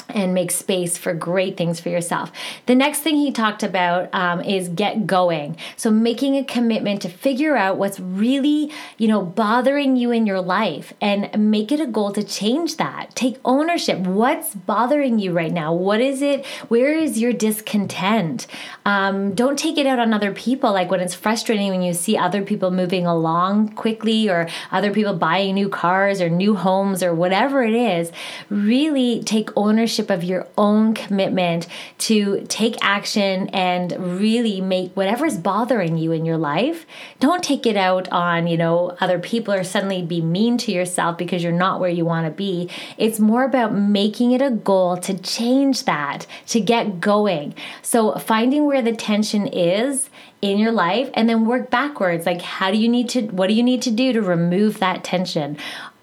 and 0.08 0.32
make 0.32 0.50
space 0.50 0.96
for 0.96 1.12
great 1.12 1.56
things 1.56 1.80
for 1.80 1.88
yourself. 1.90 2.32
The 2.66 2.74
next 2.74 3.00
thing 3.00 3.16
he 3.16 3.30
talked 3.30 3.62
about 3.62 4.08
um, 4.14 4.40
is 4.40 4.68
get 4.68 5.06
going. 5.06 5.56
So 5.76 5.90
making 5.90 6.36
a 6.36 6.44
commitment 6.44 7.02
to 7.02 7.08
figure 7.08 7.56
out 7.56 7.76
what's 7.76 8.00
really, 8.00 8.72
you 8.96 9.08
know, 9.08 9.22
bothering 9.22 9.96
you 9.96 10.10
in 10.10 10.26
your 10.26 10.40
life 10.40 10.94
and 11.00 11.50
make 11.50 11.70
it 11.70 11.80
a 11.80 11.86
goal 11.86 12.12
to 12.12 12.22
change 12.22 12.76
that. 12.76 13.14
Take 13.14 13.38
ownership. 13.44 13.98
What's 13.98 14.54
bothering 14.54 15.18
you 15.18 15.32
right 15.32 15.52
now? 15.52 15.74
What 15.74 16.00
is 16.00 16.22
it? 16.22 16.46
Where 16.68 16.92
is 16.92 17.18
your 17.18 17.32
discontent? 17.32 18.46
Um, 18.86 19.34
don't 19.34 19.58
take 19.58 19.76
it 19.76 19.86
out 19.86 19.98
on 19.98 20.14
other 20.14 20.32
people. 20.32 20.72
Like 20.72 20.90
when 20.90 21.00
it's 21.00 21.14
frustrating 21.14 21.70
when 21.70 21.82
you 21.82 21.92
see 21.92 22.16
other 22.16 22.42
people 22.42 22.70
moving 22.70 23.06
along 23.06 23.74
quickly 23.74 24.28
or 24.28 24.48
other 24.70 24.92
people 24.92 25.14
buying 25.14 25.54
new 25.54 25.68
cars 25.68 26.20
or 26.20 26.30
new 26.30 26.54
homes 26.54 27.02
or 27.02 27.14
whatever 27.14 27.62
it 27.62 27.74
is. 27.74 28.10
Really 28.48 29.22
take 29.22 29.50
ownership 29.56 29.97
ownership 29.98 30.10
of 30.10 30.24
your 30.24 30.46
own 30.56 30.94
commitment 30.94 31.66
to 31.98 32.44
take 32.48 32.76
action 32.80 33.48
and 33.48 33.92
really 34.20 34.60
make 34.60 34.92
whatever's 34.94 35.36
bothering 35.36 35.98
you 35.98 36.12
in 36.12 36.24
your 36.24 36.38
life. 36.38 36.86
Don't 37.20 37.42
take 37.42 37.66
it 37.66 37.76
out 37.76 38.08
on, 38.10 38.46
you 38.46 38.56
know, 38.56 38.96
other 39.00 39.18
people 39.18 39.52
or 39.54 39.64
suddenly 39.64 40.02
be 40.02 40.20
mean 40.20 40.58
to 40.58 40.72
yourself 40.72 41.18
because 41.18 41.42
you're 41.42 41.52
not 41.52 41.80
where 41.80 41.90
you 41.90 42.04
want 42.04 42.26
to 42.26 42.30
be. 42.30 42.70
It's 42.96 43.18
more 43.18 43.44
about 43.44 43.74
making 43.74 44.32
it 44.32 44.42
a 44.42 44.50
goal 44.50 44.96
to 44.98 45.18
change 45.18 45.84
that, 45.84 46.26
to 46.48 46.60
get 46.60 47.00
going. 47.00 47.54
So 47.82 48.14
finding 48.18 48.66
where 48.66 48.82
the 48.82 48.94
tension 48.94 49.46
is 49.46 50.10
in 50.40 50.58
your 50.58 50.70
life 50.70 51.10
and 51.14 51.28
then 51.28 51.46
work 51.46 51.68
backwards 51.68 52.24
like 52.24 52.40
how 52.40 52.70
do 52.70 52.78
you 52.78 52.88
need 52.88 53.08
to 53.08 53.22
what 53.22 53.48
do 53.48 53.54
you 53.54 53.62
need 53.62 53.82
to 53.82 53.90
do 53.90 54.12
to 54.12 54.22
remove 54.22 54.78
that 54.78 55.02
tension 55.02 55.56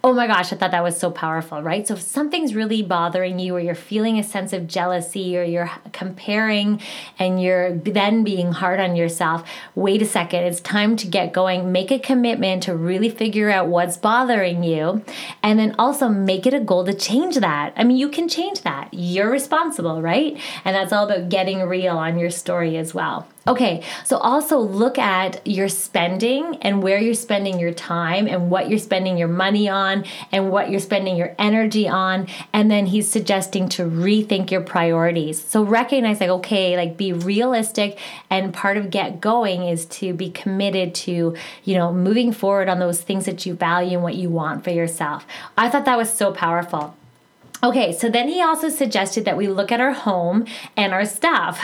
oh 0.06 0.14
my 0.14 0.28
gosh, 0.28 0.54
I 0.54 0.56
thought 0.56 0.70
that 0.70 0.84
was 0.84 1.00
so 1.00 1.10
powerful, 1.10 1.64
right? 1.64 1.88
So 1.88 1.96
if 1.96 2.02
something's 2.02 2.54
really 2.54 2.84
bothering 2.84 3.40
you, 3.40 3.56
or 3.56 3.60
you're 3.60 3.74
feeling 3.74 4.20
a 4.20 4.24
sense 4.24 4.54
of 4.54 4.68
jealousy, 4.68 5.36
or 5.36 5.42
you're 5.42 5.72
comparing 5.94 6.80
and 7.18 7.42
you're 7.42 7.74
then 7.74 8.24
being 8.24 8.52
hard 8.52 8.80
on 8.80 8.96
yourself, 8.96 9.50
wait 9.74 10.04
a 10.04 10.06
second, 10.06 10.44
it's 10.44 10.62
time 10.62 10.96
to 10.98 11.08
get 11.08 11.34
going. 11.34 11.72
Make 11.72 11.90
a 11.90 11.98
commitment 11.98 12.62
to 12.64 12.76
really 12.76 13.10
figure 13.10 13.50
out 13.50 13.68
what's 13.68 13.98
bothering 13.98 14.64
you, 14.64 15.04
and 15.42 15.58
then 15.58 15.74
also 15.80 16.08
make 16.08 16.46
it 16.46 16.54
a 16.54 16.60
goal 16.60 16.86
to 16.86 16.94
change 16.94 17.38
that. 17.38 17.74
I 17.76 17.84
mean, 17.84 17.98
you 17.98 18.10
can 18.10 18.30
change 18.30 18.62
that. 18.62 18.90
You're 18.92 19.32
responsible, 19.32 20.04
right? 20.04 20.40
And 20.64 20.76
that's 20.76 20.94
all 20.94 21.10
about 21.10 21.30
getting 21.30 21.64
real 21.64 21.98
on 21.98 22.20
your 22.20 22.30
story 22.30 22.78
as 22.78 22.94
well. 22.94 23.28
Okay, 23.48 23.84
so 24.04 24.18
also 24.18 24.58
look 24.58 24.98
at 24.98 25.46
your 25.46 25.70
spending 25.70 26.58
and 26.64 26.82
where 26.82 27.00
you're 27.00 27.14
spending 27.14 27.60
your 27.60 27.74
time 27.74 28.28
and 28.28 28.50
what 28.50 28.70
you're 28.70 28.80
spending 28.80 29.18
your 29.18 29.28
money 29.28 29.70
on 29.70 30.04
and 30.32 30.50
what 30.50 30.72
you're 30.72 30.80
spending 30.80 31.16
your 31.16 31.36
energy 31.38 31.88
on. 31.88 32.28
And 32.54 32.72
then 32.72 32.88
he's 32.88 33.08
suggesting 33.08 33.70
to 33.70 33.84
rethink 33.84 34.50
your 34.50 34.62
priorities. 34.62 35.44
So 35.46 35.62
recognize, 35.62 36.22
like, 36.22 36.30
okay, 36.30 36.76
like 36.76 36.98
be 36.98 37.14
realistic. 37.14 38.00
And 38.32 38.52
part 38.52 38.78
of 38.78 38.90
get 38.90 39.22
going 39.22 39.64
is 39.64 39.86
to 39.88 40.14
be 40.14 40.32
committed 40.32 40.96
to, 40.96 41.36
you 41.64 41.78
know, 41.78 41.94
moving 41.94 42.32
forward 42.32 42.68
on 42.68 42.80
those 42.80 43.02
things 43.02 43.26
that 43.26 43.46
you 43.46 43.54
value 43.54 43.94
and 43.94 44.04
what 44.04 44.16
you 44.16 44.30
want 44.30 44.64
for 44.64 44.72
yourself. 44.72 45.24
I 45.56 45.70
thought 45.70 45.86
that 45.86 45.98
was 45.98 46.12
so 46.12 46.32
powerful. 46.32 46.96
Okay, 47.66 47.94
so 47.94 48.10
then 48.10 48.28
he 48.28 48.44
also 48.44 48.70
suggested 48.70 49.26
that 49.26 49.38
we 49.38 49.48
look 49.48 49.72
at 49.72 49.82
our 49.82 49.92
home 49.92 50.46
and 50.78 50.94
our 50.94 51.04
stuff. 51.04 51.60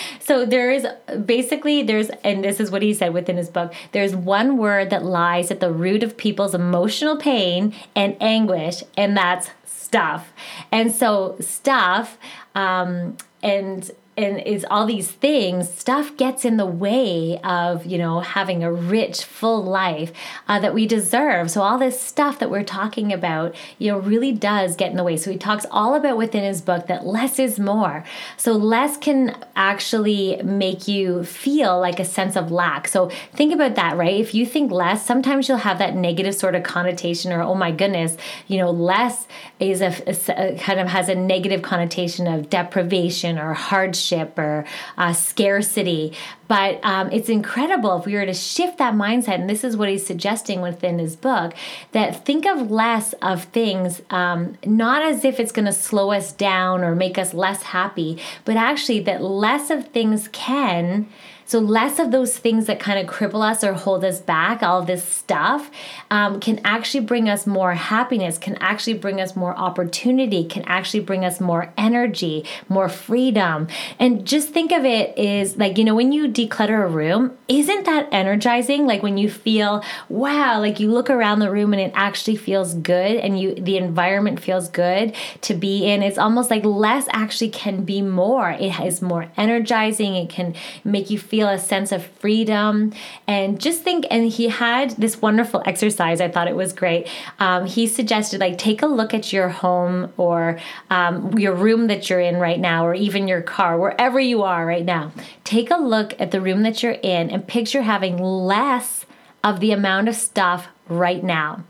so 0.20 0.46
there's 0.46 0.86
basically 1.26 1.82
there's 1.82 2.08
and 2.24 2.42
this 2.42 2.58
is 2.58 2.70
what 2.70 2.80
he 2.80 2.94
said 2.94 3.12
within 3.12 3.36
his 3.36 3.50
book, 3.50 3.74
there's 3.92 4.16
one 4.16 4.56
word 4.56 4.88
that 4.88 5.04
lies 5.04 5.50
at 5.50 5.60
the 5.60 5.70
root 5.70 6.02
of 6.02 6.16
people's 6.16 6.54
emotional 6.54 7.18
pain 7.18 7.74
and 7.94 8.16
anguish 8.18 8.82
and 8.96 9.14
that's 9.14 9.50
stuff. 9.66 10.32
And 10.72 10.90
so 10.90 11.36
stuff 11.38 12.16
um 12.54 13.18
and 13.42 13.90
and 14.22 14.40
is 14.46 14.66
all 14.70 14.86
these 14.86 15.10
things 15.10 15.72
stuff 15.72 16.16
gets 16.16 16.44
in 16.44 16.56
the 16.56 16.66
way 16.66 17.40
of 17.42 17.86
you 17.86 17.98
know 17.98 18.20
having 18.20 18.62
a 18.62 18.72
rich 18.72 19.24
full 19.24 19.62
life 19.62 20.12
uh, 20.48 20.58
that 20.60 20.74
we 20.74 20.86
deserve. 20.86 21.50
So 21.50 21.62
all 21.62 21.78
this 21.78 22.00
stuff 22.00 22.38
that 22.38 22.50
we're 22.50 22.64
talking 22.64 23.12
about 23.12 23.54
you 23.78 23.90
know 23.90 23.98
really 23.98 24.32
does 24.32 24.76
get 24.76 24.90
in 24.90 24.96
the 24.96 25.04
way. 25.04 25.16
So 25.16 25.30
he 25.30 25.38
talks 25.38 25.66
all 25.70 25.94
about 25.94 26.16
within 26.16 26.44
his 26.44 26.60
book 26.60 26.86
that 26.86 27.06
less 27.06 27.38
is 27.38 27.58
more. 27.58 28.04
So 28.36 28.52
less 28.52 28.96
can 28.96 29.36
actually 29.56 30.40
make 30.42 30.86
you 30.86 31.24
feel 31.24 31.80
like 31.80 31.98
a 31.98 32.04
sense 32.04 32.36
of 32.36 32.50
lack. 32.50 32.88
So 32.88 33.10
think 33.32 33.52
about 33.54 33.74
that 33.76 33.96
right? 33.96 34.20
If 34.20 34.34
you 34.34 34.44
think 34.44 34.70
less 34.70 35.04
sometimes 35.04 35.48
you'll 35.48 35.58
have 35.58 35.78
that 35.78 35.96
negative 35.96 36.34
sort 36.34 36.54
of 36.54 36.62
connotation 36.62 37.32
or 37.32 37.42
oh 37.42 37.54
my 37.54 37.70
goodness 37.70 38.16
you 38.46 38.58
know 38.58 38.70
less 38.70 39.26
is 39.58 39.80
a, 39.80 39.92
a, 40.06 40.54
a 40.54 40.58
kind 40.58 40.80
of 40.80 40.88
has 40.88 41.08
a 41.08 41.14
negative 41.14 41.62
connotation 41.62 42.26
of 42.26 42.50
deprivation 42.50 43.38
or 43.38 43.54
hardship 43.54 44.09
or 44.12 44.64
uh, 44.96 45.12
scarcity. 45.12 46.12
But 46.48 46.80
um, 46.82 47.12
it's 47.12 47.28
incredible 47.28 47.98
if 47.98 48.06
we 48.06 48.14
were 48.14 48.26
to 48.26 48.34
shift 48.34 48.78
that 48.78 48.94
mindset, 48.94 49.36
and 49.36 49.48
this 49.48 49.62
is 49.62 49.76
what 49.76 49.88
he's 49.88 50.04
suggesting 50.04 50.60
within 50.60 50.98
his 50.98 51.14
book 51.14 51.54
that 51.92 52.24
think 52.26 52.44
of 52.44 52.70
less 52.70 53.12
of 53.22 53.44
things, 53.44 54.02
um, 54.10 54.58
not 54.64 55.02
as 55.02 55.24
if 55.24 55.38
it's 55.38 55.52
going 55.52 55.66
to 55.66 55.72
slow 55.72 56.10
us 56.10 56.32
down 56.32 56.82
or 56.82 56.96
make 56.96 57.18
us 57.18 57.34
less 57.34 57.62
happy, 57.62 58.18
but 58.44 58.56
actually 58.56 59.00
that 59.00 59.22
less 59.22 59.70
of 59.70 59.88
things 59.88 60.28
can 60.28 61.08
so, 61.50 61.58
less 61.58 61.98
of 61.98 62.12
those 62.12 62.38
things 62.38 62.66
that 62.66 62.78
kind 62.78 62.96
of 63.00 63.12
cripple 63.12 63.42
us 63.42 63.64
or 63.64 63.72
hold 63.72 64.04
us 64.04 64.20
back, 64.20 64.62
all 64.62 64.82
this 64.82 65.02
stuff, 65.02 65.68
um, 66.08 66.38
can 66.38 66.60
actually 66.62 67.04
bring 67.04 67.28
us 67.28 67.44
more 67.44 67.74
happiness, 67.74 68.38
can 68.38 68.54
actually 68.60 68.94
bring 68.94 69.20
us 69.20 69.34
more 69.34 69.58
opportunity, 69.58 70.44
can 70.44 70.62
actually 70.66 71.00
bring 71.00 71.24
us 71.24 71.40
more 71.40 71.72
energy, 71.76 72.44
more 72.68 72.88
freedom. 72.88 73.66
And 73.98 74.24
just 74.24 74.50
think 74.50 74.70
of 74.70 74.84
it 74.84 75.18
is 75.18 75.56
like, 75.56 75.76
you 75.76 75.82
know, 75.82 75.96
when 75.96 76.12
you 76.12 76.28
declutter 76.28 76.84
a 76.84 76.86
room, 76.86 77.36
isn't 77.48 77.84
that 77.84 78.08
energizing? 78.12 78.86
Like 78.86 79.02
when 79.02 79.18
you 79.18 79.28
feel, 79.28 79.82
wow, 80.08 80.60
like 80.60 80.78
you 80.78 80.92
look 80.92 81.10
around 81.10 81.40
the 81.40 81.50
room 81.50 81.72
and 81.72 81.82
it 81.82 81.90
actually 81.96 82.36
feels 82.36 82.74
good 82.74 83.16
and 83.16 83.40
you 83.40 83.56
the 83.56 83.76
environment 83.76 84.38
feels 84.38 84.68
good 84.68 85.16
to 85.40 85.54
be 85.54 85.90
in. 85.90 86.04
It's 86.04 86.16
almost 86.16 86.48
like 86.48 86.64
less 86.64 87.08
actually 87.10 87.50
can 87.50 87.82
be 87.82 88.02
more. 88.02 88.52
It 88.52 88.78
is 88.78 89.02
more 89.02 89.32
energizing. 89.36 90.14
It 90.14 90.30
can 90.30 90.54
make 90.84 91.10
you 91.10 91.18
feel 91.18 91.39
feel 91.40 91.48
a 91.48 91.58
sense 91.58 91.90
of 91.90 92.04
freedom. 92.04 92.92
And 93.26 93.58
just 93.58 93.82
think, 93.82 94.04
and 94.10 94.30
he 94.30 94.48
had 94.48 94.90
this 94.90 95.22
wonderful 95.22 95.62
exercise. 95.64 96.20
I 96.20 96.28
thought 96.28 96.48
it 96.48 96.54
was 96.54 96.74
great. 96.74 97.08
Um, 97.38 97.64
he 97.64 97.86
suggested, 97.86 98.40
like, 98.40 98.58
take 98.58 98.82
a 98.82 98.86
look 98.86 99.14
at 99.14 99.32
your 99.32 99.48
home 99.48 100.12
or 100.18 100.58
um, 100.90 101.38
your 101.38 101.54
room 101.54 101.86
that 101.86 102.10
you're 102.10 102.20
in 102.20 102.36
right 102.36 102.60
now, 102.60 102.86
or 102.86 102.92
even 102.92 103.26
your 103.26 103.40
car, 103.40 103.78
wherever 103.78 104.20
you 104.20 104.42
are 104.42 104.66
right 104.66 104.84
now. 104.84 105.12
Take 105.44 105.70
a 105.70 105.78
look 105.78 106.12
at 106.20 106.30
the 106.30 106.42
room 106.42 106.62
that 106.64 106.82
you're 106.82 107.00
in 107.02 107.30
and 107.30 107.48
picture 107.48 107.82
having 107.82 108.18
less 108.18 109.06
of 109.42 109.60
the 109.60 109.72
amount 109.72 110.08
of 110.08 110.14
stuff 110.14 110.68
right 110.88 111.24
now. 111.24 111.64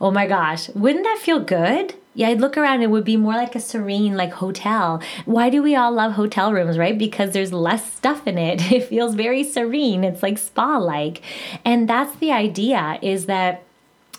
Oh 0.00 0.10
my 0.10 0.26
gosh, 0.26 0.68
wouldn't 0.70 1.04
that 1.04 1.20
feel 1.22 1.38
good? 1.38 1.94
Yeah, 2.16 2.28
I'd 2.28 2.40
look 2.40 2.56
around, 2.56 2.80
it 2.80 2.90
would 2.90 3.04
be 3.04 3.18
more 3.18 3.34
like 3.34 3.54
a 3.54 3.60
serene, 3.60 4.16
like 4.16 4.32
hotel. 4.32 5.02
Why 5.26 5.50
do 5.50 5.62
we 5.62 5.76
all 5.76 5.92
love 5.92 6.12
hotel 6.12 6.50
rooms, 6.50 6.78
right? 6.78 6.96
Because 6.96 7.32
there's 7.32 7.52
less 7.52 7.92
stuff 7.92 8.26
in 8.26 8.38
it. 8.38 8.72
It 8.76 8.84
feels 8.84 9.14
very 9.14 9.44
serene. 9.44 10.02
It's 10.02 10.22
like 10.22 10.38
spa 10.38 10.78
like. 10.78 11.20
And 11.62 11.86
that's 11.86 12.16
the 12.16 12.32
idea 12.32 12.98
is 13.02 13.26
that 13.26 13.64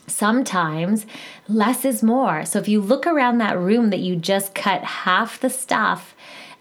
sometimes 0.05 1.07
less 1.49 1.85
is 1.85 2.03
more. 2.03 2.45
So 2.45 2.59
if 2.59 2.67
you 2.67 2.81
look 2.81 3.07
around 3.07 3.39
that 3.39 3.57
room 3.57 3.89
that 3.89 3.99
you 3.99 4.15
just 4.15 4.53
cut 4.53 4.83
half 4.83 5.39
the 5.39 5.49
stuff 5.49 6.13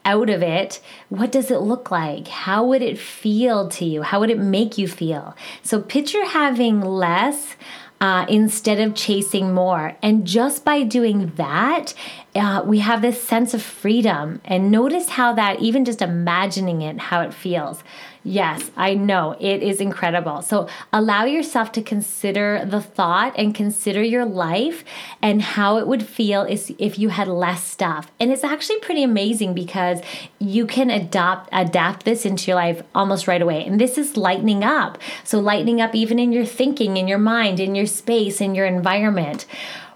out 0.06 0.30
of 0.30 0.42
it, 0.42 0.80
what 1.10 1.32
does 1.32 1.50
it 1.50 1.60
look 1.60 1.90
like? 1.90 2.28
How 2.28 2.64
would 2.64 2.80
it 2.80 2.98
feel 2.98 3.68
to 3.70 3.84
you? 3.84 4.02
How 4.02 4.20
would 4.20 4.30
it 4.30 4.38
make 4.38 4.78
you 4.78 4.88
feel? 4.88 5.36
So 5.62 5.82
picture 5.82 6.24
having 6.24 6.80
less 6.80 7.56
uh, 8.00 8.26
instead 8.28 8.80
of 8.80 8.94
chasing 8.94 9.54
more. 9.54 9.96
And 10.02 10.26
just 10.26 10.64
by 10.64 10.82
doing 10.82 11.32
that, 11.36 11.94
uh, 12.34 12.62
we 12.64 12.80
have 12.80 13.00
this 13.02 13.22
sense 13.22 13.54
of 13.54 13.62
freedom. 13.62 14.40
And 14.44 14.70
notice 14.70 15.10
how 15.10 15.32
that, 15.34 15.60
even 15.60 15.84
just 15.84 16.02
imagining 16.02 16.82
it, 16.82 16.98
how 16.98 17.22
it 17.22 17.32
feels. 17.32 17.82
Yes, 18.28 18.72
I 18.76 18.94
know 18.94 19.36
it 19.38 19.62
is 19.62 19.80
incredible. 19.80 20.42
So 20.42 20.68
allow 20.92 21.26
yourself 21.26 21.70
to 21.72 21.80
consider 21.80 22.64
the 22.66 22.80
thought 22.80 23.32
and 23.38 23.54
consider 23.54 24.02
your 24.02 24.24
life 24.24 24.82
and 25.22 25.40
how 25.40 25.78
it 25.78 25.86
would 25.86 26.04
feel 26.04 26.42
if, 26.42 26.98
you 26.98 27.10
had 27.10 27.28
less 27.28 27.62
stuff. 27.62 28.10
And 28.18 28.32
it's 28.32 28.42
actually 28.42 28.80
pretty 28.80 29.04
amazing 29.04 29.54
because 29.54 30.00
you 30.40 30.66
can 30.66 30.90
adopt 30.90 31.50
adapt 31.52 32.04
this 32.04 32.26
into 32.26 32.48
your 32.48 32.56
life 32.56 32.82
almost 32.96 33.28
right 33.28 33.40
away. 33.40 33.64
And 33.64 33.80
this 33.80 33.96
is 33.96 34.16
lightening 34.16 34.64
up. 34.64 34.98
So 35.22 35.38
lightening 35.38 35.80
up 35.80 35.94
even 35.94 36.18
in 36.18 36.32
your 36.32 36.46
thinking, 36.46 36.96
in 36.96 37.06
your 37.06 37.18
mind, 37.18 37.60
in 37.60 37.76
your 37.76 37.86
space, 37.86 38.40
in 38.40 38.56
your 38.56 38.66
environment. 38.66 39.46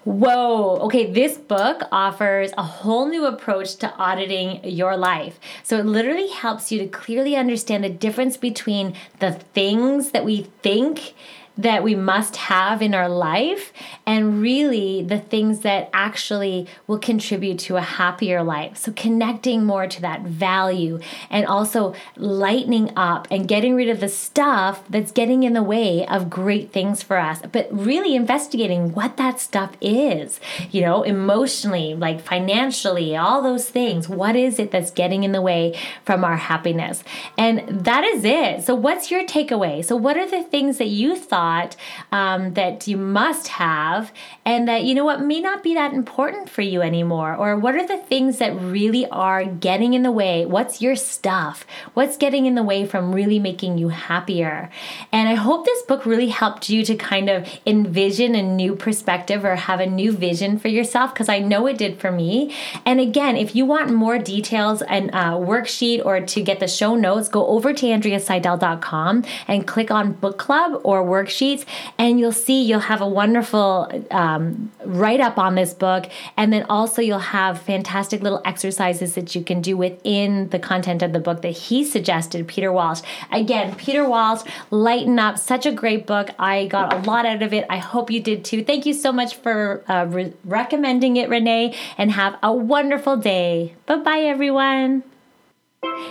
Whoa. 0.04 0.78
Okay, 0.84 1.12
this 1.12 1.36
book 1.36 1.82
offers 1.92 2.52
a 2.56 2.62
whole 2.62 3.06
new 3.06 3.26
approach 3.26 3.76
to 3.76 3.94
auditing 3.96 4.64
your 4.64 4.96
life. 4.96 5.38
So 5.62 5.78
it 5.78 5.84
literally 5.84 6.28
helps 6.28 6.72
you 6.72 6.78
to 6.78 6.88
clearly 6.88 7.36
understand 7.36 7.84
the 7.84 7.90
difference 7.90 8.38
between 8.38 8.94
the 9.18 9.32
things 9.32 10.12
that 10.12 10.24
we 10.24 10.44
think 10.62 11.12
that 11.62 11.82
we 11.82 11.94
must 11.94 12.36
have 12.36 12.80
in 12.80 12.94
our 12.94 13.08
life 13.08 13.72
and 14.06 14.40
really 14.40 15.02
the 15.02 15.18
things 15.18 15.60
that 15.60 15.90
actually 15.92 16.66
will 16.86 16.98
contribute 16.98 17.58
to 17.58 17.76
a 17.76 17.82
happier 17.82 18.42
life. 18.42 18.78
So, 18.78 18.92
connecting 18.92 19.64
more 19.64 19.86
to 19.86 20.00
that 20.00 20.22
value 20.22 21.00
and 21.28 21.46
also 21.46 21.94
lightening 22.16 22.92
up 22.96 23.28
and 23.30 23.46
getting 23.46 23.74
rid 23.74 23.88
of 23.88 24.00
the 24.00 24.08
stuff 24.08 24.82
that's 24.88 25.12
getting 25.12 25.42
in 25.42 25.52
the 25.52 25.62
way 25.62 26.06
of 26.06 26.30
great 26.30 26.72
things 26.72 27.02
for 27.02 27.18
us, 27.18 27.42
but 27.52 27.68
really 27.70 28.14
investigating 28.14 28.94
what 28.94 29.16
that 29.18 29.38
stuff 29.38 29.76
is, 29.80 30.40
you 30.70 30.80
know, 30.80 31.02
emotionally, 31.02 31.94
like 31.94 32.20
financially, 32.20 33.16
all 33.16 33.42
those 33.42 33.68
things. 33.68 34.08
What 34.08 34.34
is 34.34 34.58
it 34.58 34.70
that's 34.70 34.90
getting 34.90 35.24
in 35.24 35.32
the 35.32 35.42
way 35.42 35.78
from 36.04 36.24
our 36.24 36.36
happiness? 36.36 37.04
And 37.36 37.84
that 37.84 38.04
is 38.04 38.24
it. 38.24 38.64
So, 38.64 38.74
what's 38.74 39.10
your 39.10 39.24
takeaway? 39.24 39.84
So, 39.84 39.94
what 39.94 40.16
are 40.16 40.28
the 40.28 40.42
things 40.42 40.78
that 40.78 40.88
you 40.88 41.16
thought? 41.16 41.49
Thought 41.50 41.76
um, 42.12 42.54
that 42.54 42.86
you 42.86 42.96
must 42.96 43.48
have, 43.48 44.12
and 44.44 44.68
that 44.68 44.84
you 44.84 44.94
know 44.94 45.04
what 45.04 45.22
may 45.22 45.40
not 45.40 45.62
be 45.62 45.74
that 45.74 45.92
important 45.92 46.48
for 46.48 46.62
you 46.62 46.82
anymore? 46.82 47.34
Or 47.34 47.56
what 47.56 47.74
are 47.74 47.86
the 47.86 47.96
things 47.96 48.38
that 48.38 48.58
really 48.60 49.06
are 49.06 49.44
getting 49.44 49.94
in 49.94 50.02
the 50.02 50.12
way? 50.12 50.46
What's 50.46 50.80
your 50.80 50.96
stuff? 50.96 51.66
What's 51.94 52.16
getting 52.16 52.46
in 52.46 52.54
the 52.54 52.62
way 52.62 52.86
from 52.86 53.14
really 53.14 53.38
making 53.38 53.78
you 53.78 53.88
happier? 53.88 54.70
And 55.12 55.28
I 55.28 55.34
hope 55.34 55.64
this 55.64 55.82
book 55.82 56.06
really 56.06 56.28
helped 56.28 56.70
you 56.70 56.84
to 56.84 56.94
kind 56.94 57.28
of 57.28 57.48
envision 57.66 58.34
a 58.34 58.42
new 58.42 58.76
perspective 58.76 59.44
or 59.44 59.56
have 59.56 59.80
a 59.80 59.86
new 59.86 60.12
vision 60.12 60.58
for 60.58 60.68
yourself 60.68 61.12
because 61.12 61.28
I 61.28 61.38
know 61.38 61.66
it 61.66 61.78
did 61.78 62.00
for 62.00 62.12
me. 62.12 62.54
And 62.84 63.00
again, 63.00 63.36
if 63.36 63.54
you 63.56 63.66
want 63.66 63.92
more 63.92 64.18
details 64.18 64.82
and 64.82 65.10
uh, 65.12 65.34
worksheet 65.34 66.04
or 66.04 66.20
to 66.20 66.42
get 66.42 66.60
the 66.60 66.68
show 66.68 66.94
notes, 66.94 67.28
go 67.28 67.46
over 67.46 67.72
to 67.72 67.86
AndreaSeidel.com 67.86 69.24
and 69.48 69.66
click 69.66 69.90
on 69.90 70.12
book 70.12 70.38
club 70.38 70.80
or 70.84 71.04
worksheet 71.04 71.39
sheets, 71.40 71.64
and 71.98 72.20
you'll 72.20 72.40
see 72.46 72.62
you'll 72.62 72.88
have 72.92 73.00
a 73.00 73.08
wonderful 73.20 73.70
um, 74.10 74.70
write 74.84 75.20
up 75.20 75.38
on 75.38 75.54
this 75.54 75.72
book. 75.72 76.04
And 76.36 76.52
then 76.52 76.64
also, 76.68 77.00
you'll 77.02 77.30
have 77.40 77.60
fantastic 77.62 78.22
little 78.22 78.42
exercises 78.44 79.14
that 79.14 79.34
you 79.34 79.42
can 79.42 79.60
do 79.60 79.76
within 79.76 80.48
the 80.50 80.58
content 80.58 81.02
of 81.02 81.12
the 81.12 81.20
book 81.20 81.42
that 81.42 81.56
he 81.66 81.84
suggested, 81.84 82.46
Peter 82.46 82.70
Walsh. 82.70 83.00
Again, 83.32 83.74
Peter 83.76 84.08
Walsh, 84.08 84.42
Lighten 84.70 85.18
Up, 85.18 85.38
such 85.38 85.64
a 85.66 85.72
great 85.72 86.06
book. 86.06 86.28
I 86.38 86.66
got 86.66 86.92
a 86.92 86.98
lot 87.10 87.24
out 87.26 87.42
of 87.42 87.52
it. 87.52 87.64
I 87.70 87.78
hope 87.78 88.10
you 88.10 88.20
did 88.20 88.44
too. 88.44 88.62
Thank 88.62 88.86
you 88.86 88.94
so 88.94 89.10
much 89.10 89.34
for 89.36 89.82
uh, 89.88 90.06
re- 90.08 90.34
recommending 90.44 91.16
it, 91.16 91.28
Renee, 91.28 91.74
and 91.96 92.12
have 92.12 92.38
a 92.42 92.52
wonderful 92.52 93.16
day. 93.16 93.74
Bye 93.86 93.96
bye, 93.96 94.20
everyone. 94.20 95.02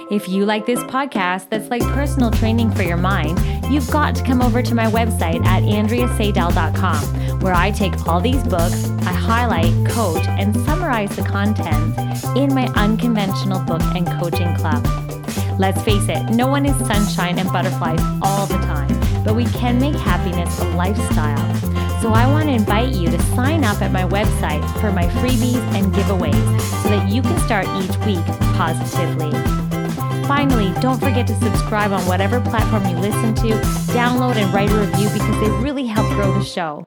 If 0.09 0.27
you 0.27 0.45
like 0.45 0.65
this 0.65 0.79
podcast 0.95 1.49
that's 1.49 1.69
like 1.69 1.83
personal 1.83 2.31
training 2.31 2.71
for 2.71 2.81
your 2.81 2.97
mind, 2.97 3.37
you've 3.69 3.89
got 3.91 4.15
to 4.15 4.23
come 4.23 4.41
over 4.41 4.61
to 4.61 4.75
my 4.75 4.85
website 4.85 5.45
at 5.45 5.63
andreaseidel.com, 5.63 7.39
where 7.39 7.53
I 7.53 7.71
take 7.71 8.07
all 8.07 8.19
these 8.19 8.43
books, 8.43 8.89
I 9.01 9.13
highlight, 9.13 9.73
coach, 9.89 10.25
and 10.27 10.55
summarize 10.65 11.15
the 11.15 11.23
content 11.23 11.97
in 12.35 12.53
my 12.53 12.67
unconventional 12.75 13.59
book 13.61 13.81
and 13.95 14.07
coaching 14.19 14.53
club. 14.55 14.85
Let's 15.59 15.81
face 15.83 16.07
it, 16.07 16.31
no 16.31 16.47
one 16.47 16.65
is 16.65 16.75
sunshine 16.87 17.37
and 17.37 17.51
butterflies 17.51 18.01
all 18.21 18.45
the 18.45 18.57
time, 18.57 19.23
but 19.23 19.35
we 19.35 19.45
can 19.45 19.79
make 19.79 19.95
happiness 19.95 20.59
a 20.59 20.69
lifestyle. 20.75 21.55
So 22.01 22.13
I 22.13 22.25
want 22.27 22.45
to 22.45 22.53
invite 22.53 22.93
you 22.93 23.09
to 23.09 23.21
sign 23.35 23.65
up 23.65 23.81
at 23.81 23.91
my 23.91 24.03
website 24.03 24.63
for 24.79 24.91
my 24.91 25.05
freebies 25.07 25.61
and 25.75 25.93
giveaways 25.93 26.61
so 26.81 26.89
that 26.89 27.09
you 27.09 27.21
can 27.21 27.37
start 27.39 27.67
each 27.83 27.97
week 28.05 28.25
positively. 28.55 29.31
Finally, 30.29 30.71
don't 30.79 30.99
forget 30.99 31.25
to 31.25 31.33
subscribe 31.39 31.91
on 31.91 32.05
whatever 32.05 32.39
platform 32.39 32.85
you 32.85 32.95
listen 32.97 33.33
to, 33.33 33.49
download 33.91 34.35
and 34.35 34.53
write 34.53 34.69
a 34.69 34.75
review 34.75 35.09
because 35.09 35.41
they 35.41 35.49
really 35.49 35.87
help 35.87 36.07
grow 36.09 36.31
the 36.37 36.45
show. 36.45 36.85